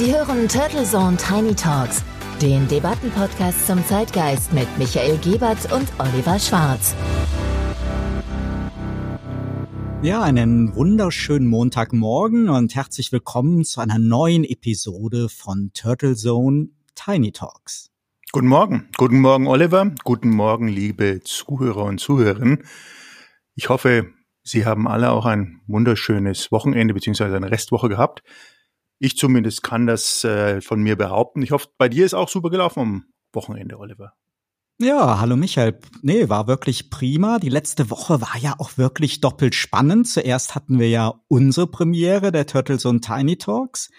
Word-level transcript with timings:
Sie 0.00 0.14
hören 0.14 0.48
Turtle 0.48 0.84
Zone 0.84 1.18
Tiny 1.18 1.54
Talks, 1.54 2.02
den 2.40 2.66
Debattenpodcast 2.68 3.66
zum 3.66 3.84
Zeitgeist 3.84 4.50
mit 4.50 4.66
Michael 4.78 5.18
Gebert 5.18 5.70
und 5.70 5.92
Oliver 5.98 6.38
Schwarz. 6.38 6.94
Ja, 10.00 10.22
einen 10.22 10.74
wunderschönen 10.74 11.46
Montagmorgen 11.46 12.48
und 12.48 12.74
herzlich 12.74 13.12
willkommen 13.12 13.62
zu 13.66 13.82
einer 13.82 13.98
neuen 13.98 14.44
Episode 14.44 15.28
von 15.28 15.70
Turtle 15.74 16.16
Zone 16.16 16.70
Tiny 16.94 17.32
Talks. 17.32 17.90
Guten 18.32 18.48
Morgen. 18.48 18.88
Guten 18.96 19.20
Morgen, 19.20 19.48
Oliver. 19.48 19.92
Guten 20.02 20.30
Morgen, 20.30 20.68
liebe 20.68 21.20
Zuhörer 21.24 21.84
und 21.84 22.00
Zuhörerinnen. 22.00 22.64
Ich 23.54 23.68
hoffe, 23.68 24.06
Sie 24.42 24.64
haben 24.64 24.88
alle 24.88 25.10
auch 25.10 25.26
ein 25.26 25.60
wunderschönes 25.66 26.50
Wochenende 26.50 26.94
bzw. 26.94 27.36
eine 27.36 27.50
Restwoche 27.50 27.90
gehabt. 27.90 28.22
Ich 29.02 29.16
zumindest 29.16 29.62
kann 29.62 29.86
das 29.86 30.24
äh, 30.24 30.60
von 30.60 30.82
mir 30.82 30.94
behaupten. 30.94 31.40
Ich 31.40 31.52
hoffe, 31.52 31.68
bei 31.78 31.88
dir 31.88 32.04
ist 32.04 32.12
auch 32.12 32.28
super 32.28 32.50
gelaufen 32.50 32.80
am 32.80 33.04
Wochenende, 33.32 33.78
Oliver. 33.78 34.12
Ja, 34.78 35.18
hallo 35.18 35.36
Michael. 35.36 35.78
Nee, 36.02 36.28
war 36.28 36.46
wirklich 36.46 36.90
prima. 36.90 37.38
Die 37.38 37.48
letzte 37.48 37.88
Woche 37.88 38.20
war 38.20 38.36
ja 38.38 38.54
auch 38.58 38.76
wirklich 38.76 39.22
doppelt 39.22 39.54
spannend. 39.54 40.06
Zuerst 40.06 40.54
hatten 40.54 40.78
wir 40.78 40.90
ja 40.90 41.14
unsere 41.28 41.66
Premiere 41.66 42.30
der 42.30 42.46
Turtles 42.46 42.84
und 42.84 43.02
Tiny 43.02 43.38
Talks. 43.38 43.90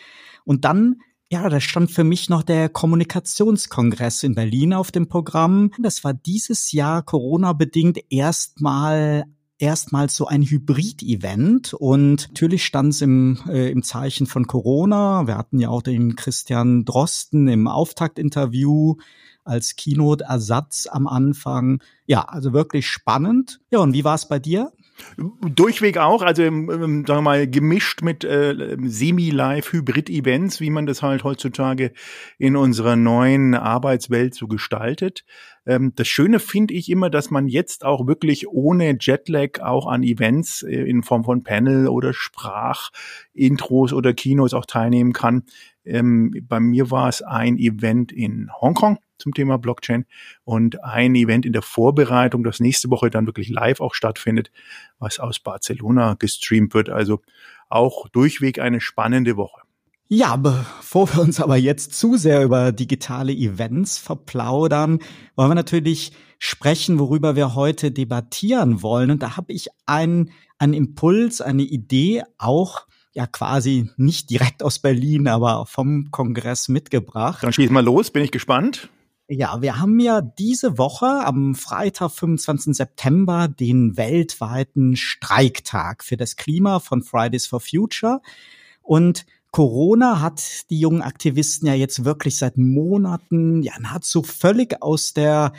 Und 0.46 0.66
dann, 0.66 1.02
ja, 1.32 1.50
da 1.50 1.60
stand 1.60 1.90
für 1.90 2.04
mich 2.04 2.30
noch 2.30 2.44
der 2.44 2.70
Kommunikationskongress 2.70 4.22
in 4.22 4.36
Berlin 4.36 4.74
auf 4.74 4.92
dem 4.92 5.08
Programm. 5.08 5.72
Das 5.80 6.04
war 6.04 6.14
dieses 6.14 6.72
Jahr 6.72 7.02
Corona-bedingt 7.02 8.00
erstmal 8.12 9.26
erstmals 9.62 10.16
so 10.16 10.26
ein 10.26 10.42
Hybrid-Event 10.42 11.74
und 11.74 12.30
natürlich 12.30 12.66
stand 12.66 12.94
es 12.94 13.02
im, 13.02 13.40
äh, 13.48 13.70
im 13.70 13.84
Zeichen 13.84 14.26
von 14.26 14.48
Corona. 14.48 15.28
Wir 15.28 15.38
hatten 15.38 15.60
ja 15.60 15.70
auch 15.70 15.84
den 15.84 16.16
Christian 16.16 16.84
Drosten 16.84 17.48
im 17.48 17.68
Auftaktinterview 17.68 18.96
als 19.44 19.76
Keynote-Ersatz 19.76 20.88
am 20.88 21.08
Anfang. 21.08 21.82
Ja, 22.06 22.24
also 22.24 22.54
wirklich 22.54 22.88
spannend. 22.88 23.60
Ja, 23.72 23.80
und 23.80 23.94
wie 23.94 24.04
war 24.04 24.16
es 24.16 24.28
bei 24.28 24.40
dir? 24.40 24.72
Durchweg 25.18 25.98
auch, 25.98 26.22
also 26.22 26.44
sagen 26.44 27.08
wir 27.08 27.22
mal 27.22 27.48
gemischt 27.48 28.02
mit 28.02 28.24
äh, 28.24 28.78
Semi-Live-Hybrid-Events, 28.82 30.62
wie 30.62 30.70
man 30.70 30.86
das 30.86 31.02
halt 31.02 31.24
heutzutage 31.24 31.92
in 32.38 32.56
unserer 32.56 32.96
neuen 32.96 33.56
Arbeitswelt 33.56 34.36
so 34.36 34.48
gestaltet. 34.48 35.24
Ähm, 35.66 35.94
das 35.96 36.08
Schöne 36.08 36.40
finde 36.40 36.74
ich 36.74 36.90
immer, 36.90 37.10
dass 37.10 37.32
man 37.32 37.48
jetzt 37.48 37.86
auch 37.86 38.08
wirklich 38.08 38.48
ohne 38.48 38.98
Jetlag 39.00 39.60
auch 39.62 39.88
an 39.88 40.04
Events 40.04 40.64
äh, 40.64 40.84
in 40.84 41.04
Form 41.04 41.24
von 41.24 41.44
Panel 41.44 41.88
oder 41.88 42.14
Sprachintros 42.14 43.94
oder 43.94 44.14
Kinos 44.14 44.54
auch 44.54 44.66
teilnehmen 44.66 45.14
kann. 45.14 45.44
Ähm, 45.84 46.34
bei 46.48 46.60
mir 46.60 46.92
war 46.92 47.10
es 47.10 47.22
ein 47.22 47.58
Event 47.58 48.12
in 48.12 48.50
Hongkong 48.60 49.00
zum 49.22 49.34
Thema 49.34 49.58
Blockchain 49.58 50.06
und 50.44 50.84
ein 50.84 51.16
Event 51.16 51.46
in 51.46 51.54
der 51.54 51.62
Vorbereitung, 51.62 52.44
das 52.44 52.60
nächste 52.60 52.90
Woche 52.90 53.10
dann 53.10 53.26
wirklich 53.26 53.50
live 53.50 53.80
auch 53.80 53.94
stattfindet, 53.94 54.52
was 55.00 55.20
aus 55.20 55.40
Barcelona 55.40 56.16
gestreamt 56.16 56.74
wird. 56.74 56.90
Also 56.90 57.22
auch 57.70 58.10
durchweg 58.10 58.60
eine 58.60 58.82
spannende 58.82 59.38
Woche. 59.38 59.62
Ja, 60.14 60.36
bevor 60.36 61.08
wir 61.14 61.22
uns 61.22 61.40
aber 61.40 61.56
jetzt 61.56 61.94
zu 61.94 62.18
sehr 62.18 62.44
über 62.44 62.74
digitale 62.74 63.32
Events 63.32 63.98
verplaudern, 63.98 65.00
wollen 65.38 65.52
wir 65.52 65.56
natürlich 65.56 66.12
sprechen, 66.38 67.00
worüber 67.00 67.38
wir 67.38 67.56
heute 67.56 67.92
debattieren 67.92 68.82
wollen. 68.82 69.10
Und 69.10 69.24
da 69.24 69.38
habe 69.38 69.54
ich 69.54 69.70
einen, 69.86 70.32
einen 70.58 70.74
Impuls, 70.74 71.40
eine 71.40 71.62
Idee 71.62 72.24
auch 72.38 72.88
ja 73.14 73.28
quasi 73.28 73.90
nicht 73.98 74.30
direkt 74.30 74.64
aus 74.64 74.80
Berlin, 74.80 75.28
aber 75.28 75.66
vom 75.66 76.12
Kongress 76.12 76.68
mitgebracht. 76.68 77.44
Dann 77.44 77.54
schieß 77.54 77.70
mal 77.70 77.84
los, 77.84 78.12
bin 78.12 78.24
ich 78.24 78.32
gespannt. 78.32 78.90
Ja, 79.34 79.62
wir 79.62 79.80
haben 79.80 79.98
ja 80.02 80.20
diese 80.20 80.78
Woche 80.78 81.06
am 81.06 81.56
Freitag, 81.56 82.12
25. 82.12 82.76
September, 82.76 83.48
den 83.48 83.96
weltweiten 83.96 84.98
Streiktag 84.98 86.04
für 86.04 86.18
das 86.18 86.36
Klima 86.36 86.82
von 86.82 87.02
Fridays 87.02 87.48
for 87.48 87.62
Future. 87.62 88.22
Und 88.82 89.26
Corona 89.52 90.20
hat 90.20 90.70
die 90.70 90.82
jungen 90.82 91.02
Aktivisten 91.02 91.66
ja 91.66 91.74
jetzt 91.74 92.04
wirklich 92.04 92.38
seit 92.38 92.58
Monaten 92.58 93.64
ja 93.64 93.72
nahezu 93.80 94.22
völlig 94.22 94.84
aus 94.84 95.14
der 95.14 95.54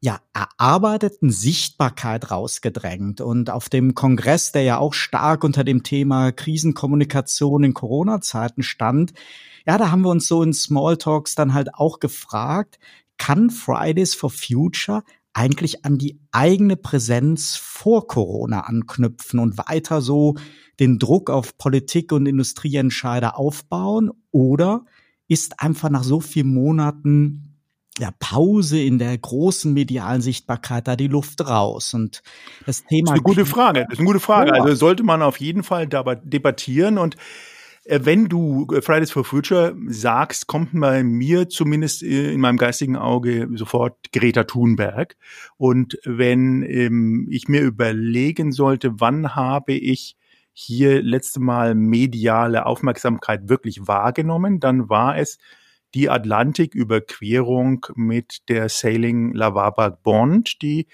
ja, 0.00 0.18
erarbeiteten 0.34 1.30
Sichtbarkeit 1.30 2.32
rausgedrängt. 2.32 3.20
Und 3.20 3.50
auf 3.50 3.68
dem 3.68 3.94
Kongress, 3.94 4.50
der 4.50 4.62
ja 4.62 4.78
auch 4.78 4.94
stark 4.94 5.44
unter 5.44 5.62
dem 5.62 5.84
Thema 5.84 6.32
Krisenkommunikation 6.32 7.62
in 7.62 7.72
Corona-Zeiten 7.72 8.64
stand, 8.64 9.12
ja, 9.66 9.78
da 9.78 9.90
haben 9.90 10.02
wir 10.02 10.10
uns 10.10 10.28
so 10.28 10.42
in 10.42 10.52
Smalltalks 10.52 11.34
dann 11.34 11.54
halt 11.54 11.74
auch 11.74 11.98
gefragt, 12.00 12.78
kann 13.18 13.50
Fridays 13.50 14.14
for 14.14 14.30
Future 14.30 15.02
eigentlich 15.32 15.84
an 15.84 15.98
die 15.98 16.18
eigene 16.32 16.76
Präsenz 16.76 17.56
vor 17.56 18.06
Corona 18.06 18.60
anknüpfen 18.60 19.38
und 19.38 19.58
weiter 19.58 20.00
so 20.00 20.34
den 20.80 20.98
Druck 20.98 21.30
auf 21.30 21.58
Politik 21.58 22.12
und 22.12 22.26
Industrieentscheider 22.26 23.38
aufbauen? 23.38 24.10
Oder 24.30 24.84
ist 25.28 25.60
einfach 25.60 25.90
nach 25.90 26.04
so 26.04 26.20
vielen 26.20 26.54
Monaten 26.54 27.56
ja, 27.98 28.10
Pause 28.18 28.80
in 28.80 28.98
der 28.98 29.16
großen 29.16 29.72
medialen 29.72 30.20
Sichtbarkeit 30.20 30.86
da 30.86 30.96
die 30.96 31.08
Luft 31.08 31.46
raus. 31.46 31.94
Und 31.94 32.22
das 32.66 32.84
Thema. 32.84 33.10
Das 33.10 33.10
ist 33.10 33.12
eine 33.12 33.22
gute 33.22 33.46
Frage. 33.46 33.80
Das 33.84 33.94
ist 33.94 33.98
eine 33.98 34.06
gute 34.06 34.20
Frage. 34.20 34.52
Also 34.52 34.74
sollte 34.74 35.02
man 35.02 35.22
auf 35.22 35.40
jeden 35.40 35.62
Fall 35.62 35.86
dabei 35.86 36.16
debattieren 36.16 36.98
und 36.98 37.16
wenn 37.88 38.28
du 38.28 38.66
äh, 38.72 38.82
Fridays 38.82 39.10
for 39.10 39.24
Future 39.24 39.76
sagst, 39.88 40.46
kommt 40.46 40.70
bei 40.72 41.02
mir 41.04 41.48
zumindest 41.48 42.02
äh, 42.02 42.32
in 42.32 42.40
meinem 42.40 42.56
geistigen 42.56 42.96
Auge 42.96 43.48
sofort 43.54 44.12
Greta 44.12 44.44
Thunberg. 44.44 45.16
Und 45.56 45.98
wenn 46.04 46.62
ähm, 46.62 47.28
ich 47.30 47.48
mir 47.48 47.62
überlegen 47.62 48.52
sollte, 48.52 49.00
wann 49.00 49.34
habe 49.34 49.72
ich 49.72 50.16
hier 50.52 51.02
letzte 51.02 51.40
Mal 51.40 51.74
mediale 51.74 52.66
Aufmerksamkeit 52.66 53.48
wirklich 53.48 53.86
wahrgenommen, 53.86 54.58
dann 54.58 54.88
war 54.88 55.18
es 55.18 55.38
die 55.94 56.10
Atlantiküberquerung 56.10 57.86
mit 57.94 58.48
der 58.48 58.68
Sailing 58.68 59.32
Lavaba 59.34 59.90
Bond, 59.90 60.62
die 60.62 60.86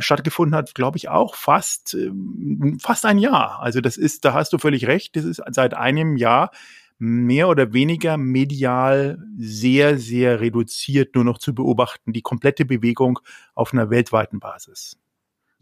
stattgefunden 0.00 0.54
hat, 0.54 0.74
glaube 0.74 0.98
ich, 0.98 1.08
auch 1.08 1.34
fast, 1.34 1.94
ähm, 1.94 2.78
fast 2.80 3.04
ein 3.06 3.18
Jahr. 3.18 3.60
Also 3.60 3.80
das 3.80 3.96
ist, 3.96 4.24
da 4.24 4.32
hast 4.34 4.52
du 4.52 4.58
völlig 4.58 4.86
recht, 4.86 5.16
das 5.16 5.24
ist 5.24 5.42
seit 5.50 5.74
einem 5.74 6.16
Jahr 6.16 6.50
mehr 6.98 7.48
oder 7.48 7.72
weniger 7.72 8.18
medial 8.18 9.18
sehr, 9.38 9.98
sehr 9.98 10.40
reduziert 10.40 11.14
nur 11.14 11.24
noch 11.24 11.38
zu 11.38 11.54
beobachten, 11.54 12.12
die 12.12 12.20
komplette 12.20 12.66
Bewegung 12.66 13.18
auf 13.54 13.72
einer 13.72 13.88
weltweiten 13.88 14.38
Basis. 14.38 14.98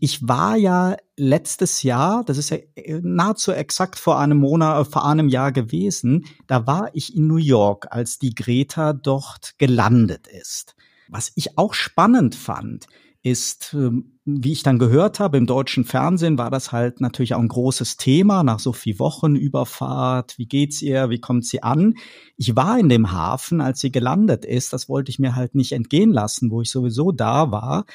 Ich 0.01 0.27
war 0.27 0.57
ja 0.57 0.97
letztes 1.17 1.83
Jahr, 1.83 2.25
das 2.25 2.39
ist 2.39 2.51
ja 2.51 2.59
äh, 2.75 3.01
nahezu 3.03 3.53
exakt 3.53 3.99
vor 3.99 4.19
einem 4.19 4.39
Monat, 4.39 4.87
äh, 4.87 4.91
vor 4.91 5.07
einem 5.07 5.29
Jahr 5.29 5.53
gewesen, 5.53 6.27
da 6.47 6.67
war 6.67 6.91
ich 6.93 7.17
in 7.17 7.27
New 7.27 7.37
York, 7.37 7.87
als 7.91 8.19
die 8.19 8.35
Greta 8.35 8.93
dort 8.93 9.55
gelandet 9.59 10.27
ist. 10.27 10.77
Was 11.09 11.33
ich 11.37 11.57
auch 11.57 11.75
spannend 11.75 12.35
fand, 12.35 12.87
ist, 13.23 13.75
ähm, 13.75 14.19
wie 14.25 14.53
ich 14.53 14.63
dann 14.63 14.79
gehört 14.79 15.21
habe, 15.21 15.39
im 15.39 15.47
deutschen 15.47 15.85
Fernsehen 15.85 16.39
war 16.39 16.51
das 16.51 16.71
halt 16.73 17.01
natürlich 17.01 17.35
auch 17.35 17.41
ein 17.41 17.49
großes 17.49 17.97
Thema 17.97 18.43
nach 18.43 18.59
so 18.59 18.73
viel 18.73 18.99
Wochen 18.99 19.35
Überfahrt. 19.35 20.39
Wie 20.39 20.47
geht's 20.47 20.83
ihr? 20.83 21.11
Wie 21.11 21.21
kommt 21.21 21.45
sie 21.45 21.63
an? 21.63 21.95
Ich 22.37 22.55
war 22.55 22.79
in 22.79 22.89
dem 22.89 23.13
Hafen, 23.13 23.61
als 23.61 23.81
sie 23.81 23.91
gelandet 23.91 24.45
ist. 24.45 24.73
Das 24.73 24.89
wollte 24.89 25.11
ich 25.11 25.19
mir 25.19 25.35
halt 25.35 25.55
nicht 25.55 25.73
entgehen 25.73 26.13
lassen, 26.13 26.51
wo 26.51 26.63
ich 26.63 26.71
sowieso 26.71 27.11
da 27.13 27.51
war. 27.51 27.87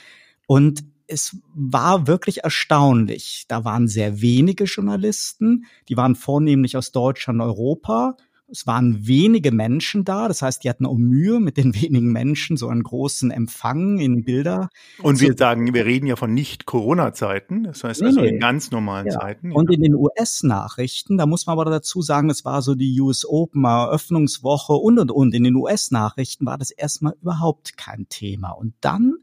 Und 0.47 0.83
es 1.07 1.37
war 1.53 2.07
wirklich 2.07 2.43
erstaunlich. 2.43 3.45
Da 3.47 3.63
waren 3.63 3.87
sehr 3.87 4.21
wenige 4.21 4.65
Journalisten. 4.65 5.65
Die 5.87 5.97
waren 5.97 6.15
vornehmlich 6.15 6.75
aus 6.77 6.91
Deutschland, 6.91 7.41
Europa 7.41 8.17
es 8.49 8.67
waren 8.67 9.07
wenige 9.07 9.51
Menschen 9.51 10.03
da, 10.03 10.27
das 10.27 10.41
heißt, 10.41 10.63
die 10.63 10.69
hatten 10.69 10.85
auch 10.85 10.97
Mühe, 10.97 11.39
mit 11.39 11.57
den 11.57 11.73
wenigen 11.81 12.11
Menschen 12.11 12.57
so 12.57 12.67
einen 12.67 12.83
großen 12.83 13.31
Empfang 13.31 13.99
in 13.99 14.23
Bilder. 14.23 14.69
Und 15.01 15.21
wir 15.21 15.33
sagen, 15.37 15.73
wir 15.73 15.85
reden 15.85 16.07
ja 16.07 16.15
von 16.15 16.33
Nicht-Corona-Zeiten, 16.33 17.63
das 17.63 17.83
heißt 17.83 18.03
also 18.03 18.21
nee, 18.21 18.29
in 18.29 18.39
ganz 18.39 18.71
normalen 18.71 19.07
ja. 19.07 19.19
Zeiten. 19.19 19.51
Und 19.51 19.71
in 19.73 19.81
den 19.81 19.95
US-Nachrichten, 19.95 21.17
da 21.17 21.25
muss 21.25 21.45
man 21.45 21.53
aber 21.53 21.69
dazu 21.69 22.01
sagen, 22.01 22.29
es 22.29 22.45
war 22.45 22.61
so 22.61 22.75
die 22.75 22.99
US 23.01 23.25
Open 23.25 23.63
Eröffnungswoche 23.63 24.73
und 24.73 24.99
und 24.99 25.11
und. 25.11 25.33
In 25.33 25.43
den 25.43 25.55
US-Nachrichten 25.55 26.45
war 26.45 26.57
das 26.57 26.71
erstmal 26.71 27.13
überhaupt 27.21 27.77
kein 27.77 28.07
Thema. 28.09 28.51
Und 28.51 28.73
dann 28.81 29.17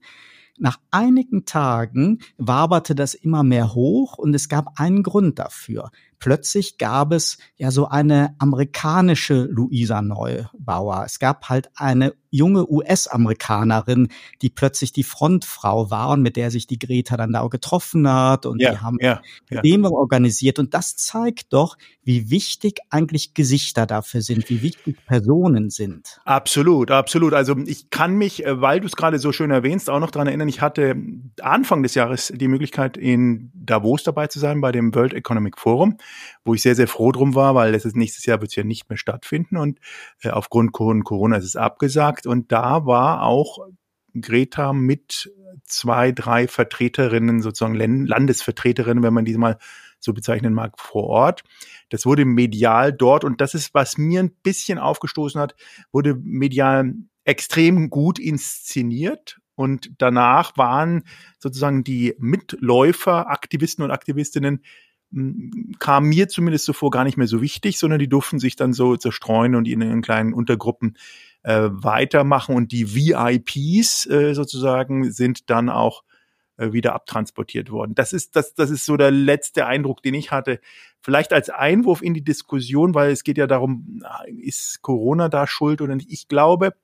nach 0.58 0.78
einigen 0.90 1.46
Tagen 1.46 2.18
waberte 2.36 2.94
das 2.94 3.14
immer 3.14 3.42
mehr 3.42 3.74
hoch 3.74 4.18
und 4.18 4.34
es 4.34 4.48
gab 4.48 4.78
einen 4.78 5.02
Grund 5.02 5.38
dafür. 5.38 5.90
Plötzlich 6.20 6.78
gab 6.78 7.12
es 7.12 7.38
ja 7.56 7.70
so 7.70 7.88
eine 7.88 8.36
amerikanische 8.38 9.42
Luisa 9.50 10.02
Neubauer. 10.02 11.02
Es 11.04 11.18
gab 11.18 11.48
halt 11.48 11.70
eine 11.74 12.14
junge 12.30 12.70
US-Amerikanerin, 12.70 14.08
die 14.40 14.50
plötzlich 14.50 14.92
die 14.92 15.02
Frontfrau 15.02 15.90
war 15.90 16.10
und 16.10 16.22
mit 16.22 16.36
der 16.36 16.50
sich 16.50 16.66
die 16.66 16.78
Greta 16.78 17.16
dann 17.16 17.32
da 17.32 17.40
auch 17.40 17.50
getroffen 17.50 18.08
hat 18.08 18.46
und 18.46 18.60
ja, 18.60 18.70
die 18.70 18.78
haben 18.78 18.98
ja, 19.00 19.20
ja. 19.50 19.60
Demo 19.62 19.88
organisiert. 19.88 20.58
Und 20.58 20.72
das 20.74 20.96
zeigt 20.96 21.52
doch, 21.52 21.76
wie 22.04 22.30
wichtig 22.30 22.78
eigentlich 22.90 23.34
Gesichter 23.34 23.86
dafür 23.86 24.22
sind, 24.22 24.48
wie 24.48 24.62
wichtig 24.62 24.96
Personen 25.06 25.70
sind. 25.70 26.20
Absolut, 26.24 26.90
absolut. 26.90 27.34
Also 27.34 27.56
ich 27.66 27.90
kann 27.90 28.14
mich, 28.14 28.44
äh, 28.44 28.60
weil 28.60 28.80
du 28.80 28.86
es 28.86 28.96
gerade 28.96 29.18
so 29.18 29.32
schön 29.32 29.50
erwähnst, 29.50 29.90
auch 29.90 30.00
noch 30.00 30.10
dran 30.10 30.26
erinnern, 30.26 30.48
ich 30.48 30.60
hatte 30.60 30.96
Anfang 31.40 31.82
des 31.82 31.94
Jahres 31.94 32.32
die 32.34 32.48
Möglichkeit, 32.48 32.96
in 32.96 33.50
Davos 33.54 34.04
dabei 34.04 34.28
zu 34.28 34.38
sein 34.38 34.60
bei 34.60 34.72
dem 34.72 34.94
World 34.94 35.14
Economic 35.14 35.58
Forum, 35.58 35.98
wo 36.44 36.54
ich 36.54 36.62
sehr, 36.62 36.74
sehr 36.74 36.88
froh 36.88 37.12
drum 37.12 37.34
war, 37.34 37.54
weil 37.54 37.74
es 37.74 37.84
nächstes 37.94 38.26
Jahr 38.26 38.40
wird 38.40 38.50
es 38.50 38.56
ja 38.56 38.64
nicht 38.64 38.88
mehr 38.88 38.96
stattfinden 38.96 39.56
und 39.56 39.78
äh, 40.22 40.30
aufgrund 40.30 40.72
Corona 40.72 41.36
ist 41.36 41.44
es 41.44 41.56
abgesagt 41.56 42.26
und 42.26 42.52
da 42.52 42.86
war 42.86 43.22
auch 43.22 43.58
Greta 44.18 44.72
mit 44.72 45.32
zwei, 45.64 46.12
drei 46.12 46.48
Vertreterinnen, 46.48 47.42
sozusagen 47.42 47.74
Landesvertreterinnen, 48.06 49.02
wenn 49.02 49.14
man 49.14 49.24
diese 49.24 49.38
mal 49.38 49.58
so 49.98 50.12
bezeichnen 50.12 50.54
mag, 50.54 50.80
vor 50.80 51.04
Ort. 51.04 51.42
Das 51.90 52.06
wurde 52.06 52.24
medial 52.24 52.92
dort 52.92 53.24
und 53.24 53.40
das 53.40 53.54
ist, 53.54 53.74
was 53.74 53.98
mir 53.98 54.20
ein 54.20 54.32
bisschen 54.42 54.78
aufgestoßen 54.78 55.40
hat, 55.40 55.54
wurde 55.92 56.14
medial 56.14 56.94
extrem 57.24 57.90
gut 57.90 58.18
inszeniert 58.18 59.38
und 59.54 59.90
danach 59.98 60.56
waren 60.56 61.04
sozusagen 61.38 61.84
die 61.84 62.14
Mitläufer, 62.18 63.28
Aktivisten 63.28 63.84
und 63.84 63.90
Aktivistinnen 63.90 64.64
kam 65.78 66.04
mir 66.04 66.28
zumindest 66.28 66.64
so 66.66 66.72
vor 66.72 66.90
gar 66.90 67.04
nicht 67.04 67.16
mehr 67.16 67.26
so 67.26 67.42
wichtig, 67.42 67.78
sondern 67.78 67.98
die 67.98 68.08
durften 68.08 68.38
sich 68.38 68.56
dann 68.56 68.72
so 68.72 68.96
zerstreuen 68.96 69.54
und 69.54 69.66
in 69.66 69.82
ihren 69.82 70.02
kleinen 70.02 70.32
Untergruppen 70.32 70.96
äh, 71.42 71.68
weitermachen 71.70 72.54
und 72.54 72.70
die 72.72 72.94
VIPs 72.94 74.06
äh, 74.06 74.34
sozusagen 74.34 75.10
sind 75.10 75.50
dann 75.50 75.68
auch 75.68 76.04
äh, 76.58 76.72
wieder 76.72 76.94
abtransportiert 76.94 77.70
worden. 77.70 77.94
Das 77.94 78.12
ist, 78.12 78.36
das, 78.36 78.54
das 78.54 78.70
ist 78.70 78.84
so 78.84 78.96
der 78.96 79.10
letzte 79.10 79.66
Eindruck, 79.66 80.02
den 80.02 80.14
ich 80.14 80.30
hatte. 80.30 80.60
Vielleicht 81.00 81.32
als 81.32 81.48
Einwurf 81.48 82.02
in 82.02 82.14
die 82.14 82.22
Diskussion, 82.22 82.94
weil 82.94 83.10
es 83.10 83.24
geht 83.24 83.38
ja 83.38 83.46
darum, 83.46 84.02
ist 84.26 84.82
Corona 84.82 85.28
da 85.28 85.46
schuld 85.46 85.80
oder 85.80 85.96
nicht? 85.96 86.12
Ich 86.12 86.28
glaube, 86.28 86.74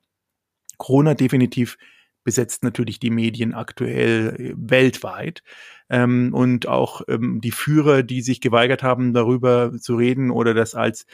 Corona 0.77 1.13
definitiv 1.13 1.77
besetzt 2.23 2.61
natürlich 2.61 2.99
die 2.99 3.09
Medien 3.09 3.53
aktuell 3.53 4.35
äh, 4.37 4.53
weltweit. 4.57 5.43
Ähm, 5.89 6.33
und 6.33 6.67
auch 6.67 7.01
ähm, 7.07 7.39
die 7.41 7.51
Führer, 7.51 8.03
die 8.03 8.21
sich 8.21 8.41
geweigert 8.41 8.83
haben, 8.83 9.13
darüber 9.13 9.71
zu 9.79 9.95
reden 9.95 10.31
oder 10.31 10.53
das 10.53 10.75
als 10.75 11.05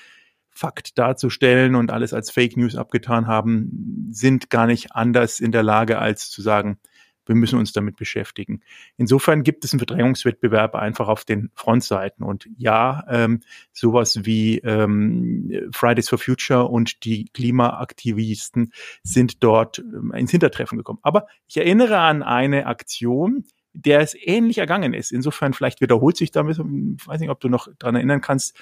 Fakt 0.50 0.98
darzustellen 1.00 1.76
und 1.76 1.92
alles 1.92 2.14
als 2.14 2.30
Fake 2.30 2.58
News 2.58 2.76
abgetan 2.76 3.28
haben, 3.28 4.08
sind 4.12 4.50
gar 4.50 4.68
nicht 4.68 4.96
anders 4.96 5.40
in 5.40 5.52
der 5.52 5.64
Lage, 5.64 5.98
als 5.98 6.30
zu 6.30 6.42
sagen, 6.42 6.80
wir 7.26 7.36
müssen 7.36 7.60
uns 7.60 7.72
damit 7.72 7.96
beschäftigen. 7.96 8.62
Insofern 8.98 9.44
gibt 9.44 9.64
es 9.64 9.74
einen 9.74 9.80
Verdrängungswettbewerb 9.80 10.76
einfach 10.76 11.08
auf 11.08 11.26
den 11.26 11.52
Frontseiten. 11.56 12.24
Und 12.24 12.48
ja, 12.58 13.04
ähm, 13.08 13.42
sowas 13.72 14.26
wie 14.26 14.60
ähm, 14.60 15.70
Fridays 15.72 16.10
for 16.10 16.20
Future 16.20 16.66
und 16.66 17.06
die 17.06 17.26
Klimaaktivisten 17.34 18.74
sind 19.04 19.44
dort 19.44 19.80
ähm, 19.80 20.12
ins 20.14 20.32
Hintertreffen 20.32 20.78
gekommen. 20.78 21.00
Aber 21.02 21.28
ich 21.48 21.58
erinnere 21.58 22.00
an 22.00 22.24
eine 22.24 22.66
Aktion, 22.66 23.46
der 23.74 24.00
es 24.00 24.16
ähnlich 24.16 24.60
ergangen 24.60 24.94
ist. 24.94 25.12
Insofern 25.12 25.54
vielleicht 25.54 25.82
wiederholt 25.82 26.18
sich 26.18 26.32
damit, 26.32 26.58
ich 26.58 27.08
weiß 27.08 27.20
nicht, 27.20 27.30
ob 27.30 27.40
du 27.40 27.50
noch 27.50 27.68
dran 27.80 27.96
erinnern 27.96 28.22
kannst, 28.22 28.56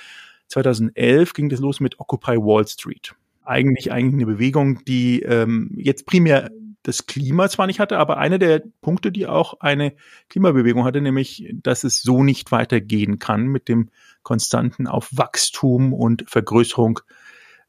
2011 0.47 1.33
ging 1.33 1.49
das 1.49 1.59
los 1.59 1.79
mit 1.79 1.99
Occupy 1.99 2.37
Wall 2.37 2.67
Street. 2.67 3.13
Eigentlich 3.43 3.91
eigentlich 3.91 4.13
eine 4.13 4.25
Bewegung, 4.25 4.83
die 4.85 5.21
ähm, 5.21 5.71
jetzt 5.77 6.05
primär 6.05 6.51
das 6.83 7.05
Klima 7.05 7.47
zwar 7.47 7.67
nicht 7.67 7.79
hatte, 7.79 7.99
aber 7.99 8.17
einer 8.17 8.39
der 8.39 8.63
Punkte, 8.81 9.11
die 9.11 9.27
auch 9.27 9.59
eine 9.59 9.93
Klimabewegung 10.29 10.83
hatte, 10.83 11.01
nämlich, 11.01 11.47
dass 11.53 11.83
es 11.83 12.01
so 12.01 12.23
nicht 12.23 12.51
weitergehen 12.51 13.19
kann 13.19 13.47
mit 13.47 13.67
dem 13.67 13.89
konstanten 14.23 14.87
auf 14.87 15.09
Wachstum 15.11 15.93
und 15.93 16.23
Vergrößerung 16.27 16.99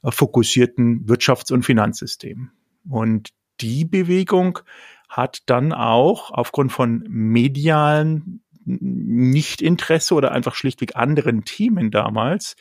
äh, 0.03 0.11
fokussierten 0.11 1.07
Wirtschafts- 1.07 1.53
und 1.53 1.65
Finanzsystem. 1.65 2.51
Und 2.89 3.31
die 3.63 3.85
Bewegung 3.85 4.59
hat 5.09 5.43
dann 5.47 5.73
auch 5.73 6.31
aufgrund 6.31 6.73
von 6.73 7.05
medialen 7.09 8.43
Nichtinteresse 8.65 10.15
oder 10.15 10.33
einfach 10.33 10.55
schlichtweg 10.55 10.97
anderen 10.97 11.45
Themen 11.45 11.91
damals 11.91 12.57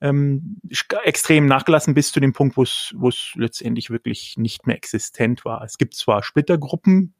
ähm, 0.00 0.60
extrem 1.04 1.46
nachgelassen 1.46 1.94
bis 1.94 2.12
zu 2.12 2.20
dem 2.20 2.32
Punkt, 2.32 2.56
wo 2.56 2.62
es 2.62 2.94
wo 2.96 3.08
es 3.08 3.32
letztendlich 3.34 3.90
wirklich 3.90 4.36
nicht 4.36 4.66
mehr 4.66 4.76
existent 4.76 5.44
war. 5.44 5.62
Es 5.62 5.78
gibt 5.78 5.94
zwar 5.94 6.22
Splittergruppen, 6.22 7.14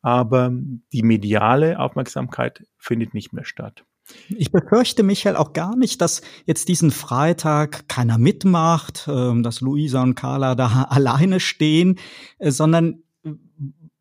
aber 0.00 0.50
die 0.92 1.02
mediale 1.02 1.78
Aufmerksamkeit 1.78 2.64
findet 2.76 3.14
nicht 3.14 3.32
mehr 3.32 3.44
statt. 3.44 3.84
Ich 4.28 4.50
befürchte, 4.50 5.02
Michael, 5.02 5.36
auch 5.36 5.52
gar 5.52 5.76
nicht, 5.76 6.00
dass 6.00 6.22
jetzt 6.44 6.68
diesen 6.68 6.90
Freitag 6.90 7.88
keiner 7.88 8.18
mitmacht, 8.18 9.08
ähm, 9.08 9.42
dass 9.42 9.60
Luisa 9.60 10.02
und 10.02 10.14
Carla 10.14 10.54
da 10.54 10.82
alleine 10.90 11.40
stehen, 11.40 11.98
äh, 12.38 12.50
sondern 12.50 13.02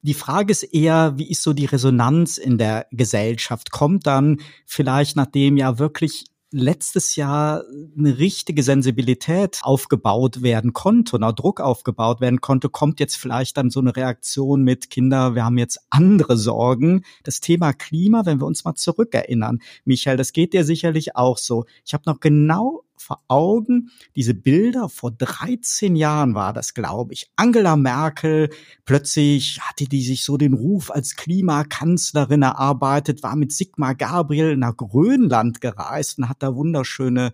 die 0.01 0.13
Frage 0.15 0.51
ist 0.51 0.63
eher, 0.63 1.13
wie 1.17 1.29
ist 1.29 1.43
so 1.43 1.53
die 1.53 1.65
Resonanz 1.65 2.37
in 2.37 2.57
der 2.57 2.87
Gesellschaft? 2.91 3.71
Kommt 3.71 4.07
dann 4.07 4.41
vielleicht, 4.65 5.15
nachdem 5.15 5.57
ja 5.57 5.77
wirklich 5.77 6.25
letztes 6.51 7.15
Jahr 7.15 7.63
eine 7.97 8.17
richtige 8.17 8.63
Sensibilität 8.63 9.59
aufgebaut 9.63 10.41
werden 10.43 10.73
konnte 10.73 11.15
und 11.15 11.23
auch 11.23 11.31
Druck 11.31 11.61
aufgebaut 11.61 12.21
werden 12.21 12.41
konnte, 12.41 12.69
kommt 12.69 12.99
jetzt 12.99 13.15
vielleicht 13.15 13.57
dann 13.57 13.69
so 13.69 13.79
eine 13.79 13.95
Reaktion 13.95 14.63
mit 14.63 14.89
Kinder, 14.89 15.35
wir 15.35 15.45
haben 15.45 15.57
jetzt 15.57 15.79
andere 15.89 16.37
Sorgen. 16.37 17.03
Das 17.23 17.39
Thema 17.39 17.73
Klima, 17.73 18.25
wenn 18.25 18.39
wir 18.39 18.45
uns 18.45 18.65
mal 18.65 18.75
zurückerinnern, 18.75 19.59
Michael, 19.85 20.17
das 20.17 20.33
geht 20.33 20.53
dir 20.53 20.65
sicherlich 20.65 21.15
auch 21.15 21.37
so. 21.37 21.65
Ich 21.85 21.93
habe 21.93 22.03
noch 22.05 22.19
genau 22.19 22.83
vor 23.01 23.23
Augen. 23.27 23.89
Diese 24.15 24.33
Bilder 24.33 24.89
vor 24.89 25.11
13 25.11 25.95
Jahren 25.95 26.35
war 26.35 26.53
das, 26.53 26.73
glaube 26.73 27.13
ich. 27.13 27.31
Angela 27.35 27.75
Merkel, 27.75 28.49
plötzlich 28.85 29.59
hatte 29.61 29.85
die 29.85 30.03
sich 30.03 30.23
so 30.23 30.37
den 30.37 30.53
Ruf 30.53 30.91
als 30.91 31.15
Klimakanzlerin 31.15 32.43
erarbeitet, 32.43 33.23
war 33.23 33.35
mit 33.35 33.51
Sigmar 33.51 33.95
Gabriel 33.95 34.57
nach 34.57 34.77
Grönland 34.77 35.61
gereist 35.61 36.19
und 36.19 36.29
hat 36.29 36.43
da 36.43 36.55
wunderschöne 36.55 37.31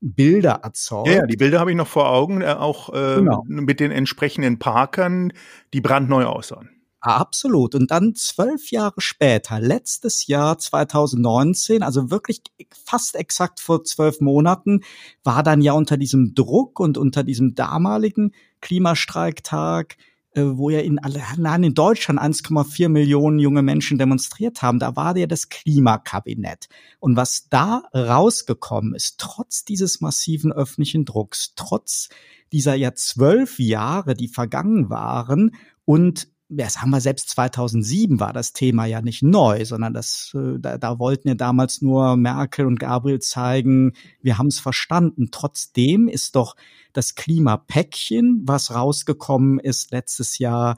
Bilder 0.00 0.60
erzeugt. 0.62 1.08
Ja, 1.08 1.14
ja 1.14 1.26
die 1.26 1.36
Bilder 1.36 1.60
habe 1.60 1.70
ich 1.70 1.76
noch 1.76 1.88
vor 1.88 2.10
Augen, 2.10 2.40
äh, 2.40 2.46
auch 2.46 2.90
äh, 2.90 3.16
genau. 3.16 3.44
mit 3.46 3.80
den 3.80 3.90
entsprechenden 3.90 4.58
Parkern, 4.58 5.32
die 5.72 5.80
brandneu 5.80 6.24
aussahen. 6.24 6.70
Absolut. 7.00 7.74
Und 7.76 7.90
dann 7.92 8.14
zwölf 8.16 8.70
Jahre 8.72 9.00
später, 9.00 9.60
letztes 9.60 10.26
Jahr 10.26 10.58
2019, 10.58 11.82
also 11.82 12.10
wirklich 12.10 12.42
fast 12.84 13.14
exakt 13.14 13.60
vor 13.60 13.84
zwölf 13.84 14.20
Monaten, 14.20 14.80
war 15.22 15.44
dann 15.44 15.60
ja 15.60 15.72
unter 15.72 15.96
diesem 15.96 16.34
Druck 16.34 16.80
und 16.80 16.98
unter 16.98 17.22
diesem 17.22 17.54
damaligen 17.54 18.32
Klimastreiktag, 18.60 19.96
äh, 20.32 20.42
wo 20.42 20.70
ja 20.70 20.80
in, 20.80 20.98
allein 20.98 21.62
in 21.62 21.74
Deutschland 21.74 22.20
1,4 22.20 22.88
Millionen 22.88 23.38
junge 23.38 23.62
Menschen 23.62 23.96
demonstriert 23.96 24.62
haben, 24.62 24.80
da 24.80 24.96
war 24.96 25.16
ja 25.16 25.28
das 25.28 25.48
Klimakabinett. 25.50 26.68
Und 26.98 27.14
was 27.14 27.48
da 27.48 27.84
rausgekommen 27.94 28.94
ist, 28.96 29.18
trotz 29.18 29.64
dieses 29.64 30.00
massiven 30.00 30.52
öffentlichen 30.52 31.04
Drucks, 31.04 31.52
trotz 31.54 32.08
dieser 32.50 32.74
ja 32.74 32.94
zwölf 32.94 33.60
Jahre, 33.60 34.14
die 34.14 34.28
vergangen 34.28 34.90
waren 34.90 35.54
und 35.84 36.28
das 36.48 36.80
haben 36.80 36.90
wir 36.90 37.00
selbst 37.00 37.28
2007 37.30 38.20
war 38.20 38.32
das 38.32 38.52
Thema 38.52 38.86
ja 38.86 39.02
nicht 39.02 39.22
neu, 39.22 39.64
sondern 39.64 39.92
das, 39.92 40.34
äh, 40.34 40.58
da, 40.58 40.78
da 40.78 40.98
wollten 40.98 41.28
ja 41.28 41.34
damals 41.34 41.82
nur 41.82 42.16
Merkel 42.16 42.66
und 42.66 42.80
Gabriel 42.80 43.18
zeigen, 43.18 43.92
wir 44.22 44.38
haben 44.38 44.46
es 44.46 44.58
verstanden. 44.58 45.28
Trotzdem 45.30 46.08
ist 46.08 46.36
doch 46.36 46.56
das 46.92 47.14
Klimapäckchen, 47.14 48.42
was 48.44 48.74
rausgekommen 48.74 49.58
ist 49.58 49.90
letztes 49.90 50.38
Jahr, 50.38 50.76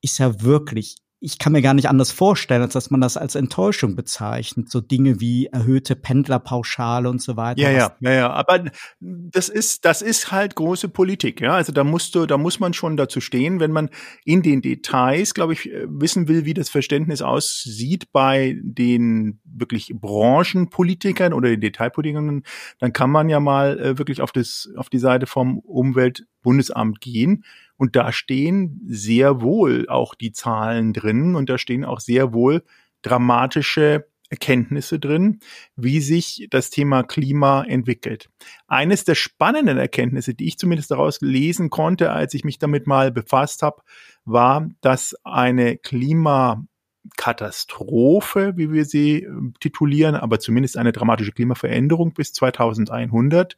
ist 0.00 0.18
ja 0.18 0.40
wirklich 0.42 0.96
ich 1.22 1.38
kann 1.38 1.52
mir 1.52 1.60
gar 1.60 1.74
nicht 1.74 1.88
anders 1.88 2.10
vorstellen, 2.10 2.62
als 2.62 2.72
dass 2.72 2.90
man 2.90 3.02
das 3.02 3.18
als 3.18 3.34
Enttäuschung 3.34 3.94
bezeichnet. 3.94 4.70
So 4.70 4.80
Dinge 4.80 5.20
wie 5.20 5.46
erhöhte 5.46 5.94
Pendlerpauschale 5.94 7.10
und 7.10 7.20
so 7.20 7.36
weiter. 7.36 7.60
Ja, 7.60 7.70
ja, 7.70 7.96
ja, 8.00 8.12
ja. 8.12 8.30
Aber 8.30 8.64
das 9.00 9.50
ist, 9.50 9.84
das 9.84 10.00
ist 10.00 10.32
halt 10.32 10.54
große 10.54 10.88
Politik, 10.88 11.42
ja. 11.42 11.52
Also 11.52 11.72
da 11.72 11.84
musst 11.84 12.14
du, 12.14 12.24
da 12.24 12.38
muss 12.38 12.58
man 12.58 12.72
schon 12.72 12.96
dazu 12.96 13.20
stehen, 13.20 13.60
wenn 13.60 13.70
man 13.70 13.90
in 14.24 14.40
den 14.40 14.62
Details, 14.62 15.34
glaube 15.34 15.52
ich, 15.52 15.70
wissen 15.86 16.26
will, 16.26 16.46
wie 16.46 16.54
das 16.54 16.70
Verständnis 16.70 17.20
aussieht 17.20 18.10
bei 18.12 18.56
den 18.62 19.40
wirklich 19.44 19.92
Branchenpolitikern 19.94 21.34
oder 21.34 21.50
den 21.50 21.60
Detailpolitikern, 21.60 22.44
dann 22.78 22.92
kann 22.94 23.10
man 23.10 23.28
ja 23.28 23.40
mal 23.40 23.78
äh, 23.78 23.98
wirklich 23.98 24.22
auf 24.22 24.32
das, 24.32 24.70
auf 24.74 24.88
die 24.88 24.98
Seite 24.98 25.26
vom 25.26 25.58
Umweltbundesamt 25.58 27.02
gehen 27.02 27.44
und 27.80 27.96
da 27.96 28.12
stehen 28.12 28.80
sehr 28.86 29.40
wohl 29.40 29.88
auch 29.88 30.14
die 30.14 30.30
Zahlen 30.32 30.92
drin 30.92 31.34
und 31.34 31.48
da 31.48 31.56
stehen 31.56 31.86
auch 31.86 31.98
sehr 31.98 32.34
wohl 32.34 32.62
dramatische 33.00 34.06
Erkenntnisse 34.28 34.98
drin, 34.98 35.40
wie 35.76 36.00
sich 36.00 36.46
das 36.50 36.68
Thema 36.68 37.04
Klima 37.04 37.64
entwickelt. 37.64 38.28
Eines 38.68 39.04
der 39.04 39.14
spannenden 39.14 39.78
Erkenntnisse, 39.78 40.34
die 40.34 40.46
ich 40.46 40.58
zumindest 40.58 40.90
daraus 40.90 41.22
lesen 41.22 41.70
konnte, 41.70 42.12
als 42.12 42.34
ich 42.34 42.44
mich 42.44 42.58
damit 42.58 42.86
mal 42.86 43.10
befasst 43.10 43.62
habe, 43.62 43.80
war, 44.26 44.68
dass 44.82 45.16
eine 45.24 45.78
Klimakatastrophe, 45.78 48.58
wie 48.58 48.70
wir 48.70 48.84
sie 48.84 49.22
äh, 49.22 49.30
titulieren, 49.58 50.16
aber 50.16 50.38
zumindest 50.38 50.76
eine 50.76 50.92
dramatische 50.92 51.32
Klimaveränderung 51.32 52.12
bis 52.12 52.34
2100 52.34 53.56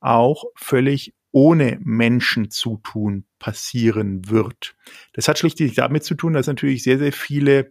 auch 0.00 0.44
völlig 0.54 1.14
ohne 1.32 1.78
Menschenzutun 1.82 3.24
passieren 3.38 4.28
wird. 4.30 4.74
Das 5.12 5.28
hat 5.28 5.38
schlichtweg 5.38 5.74
damit 5.74 6.04
zu 6.04 6.14
tun, 6.14 6.32
dass 6.32 6.46
natürlich 6.46 6.82
sehr, 6.82 6.98
sehr 6.98 7.12
viele 7.12 7.70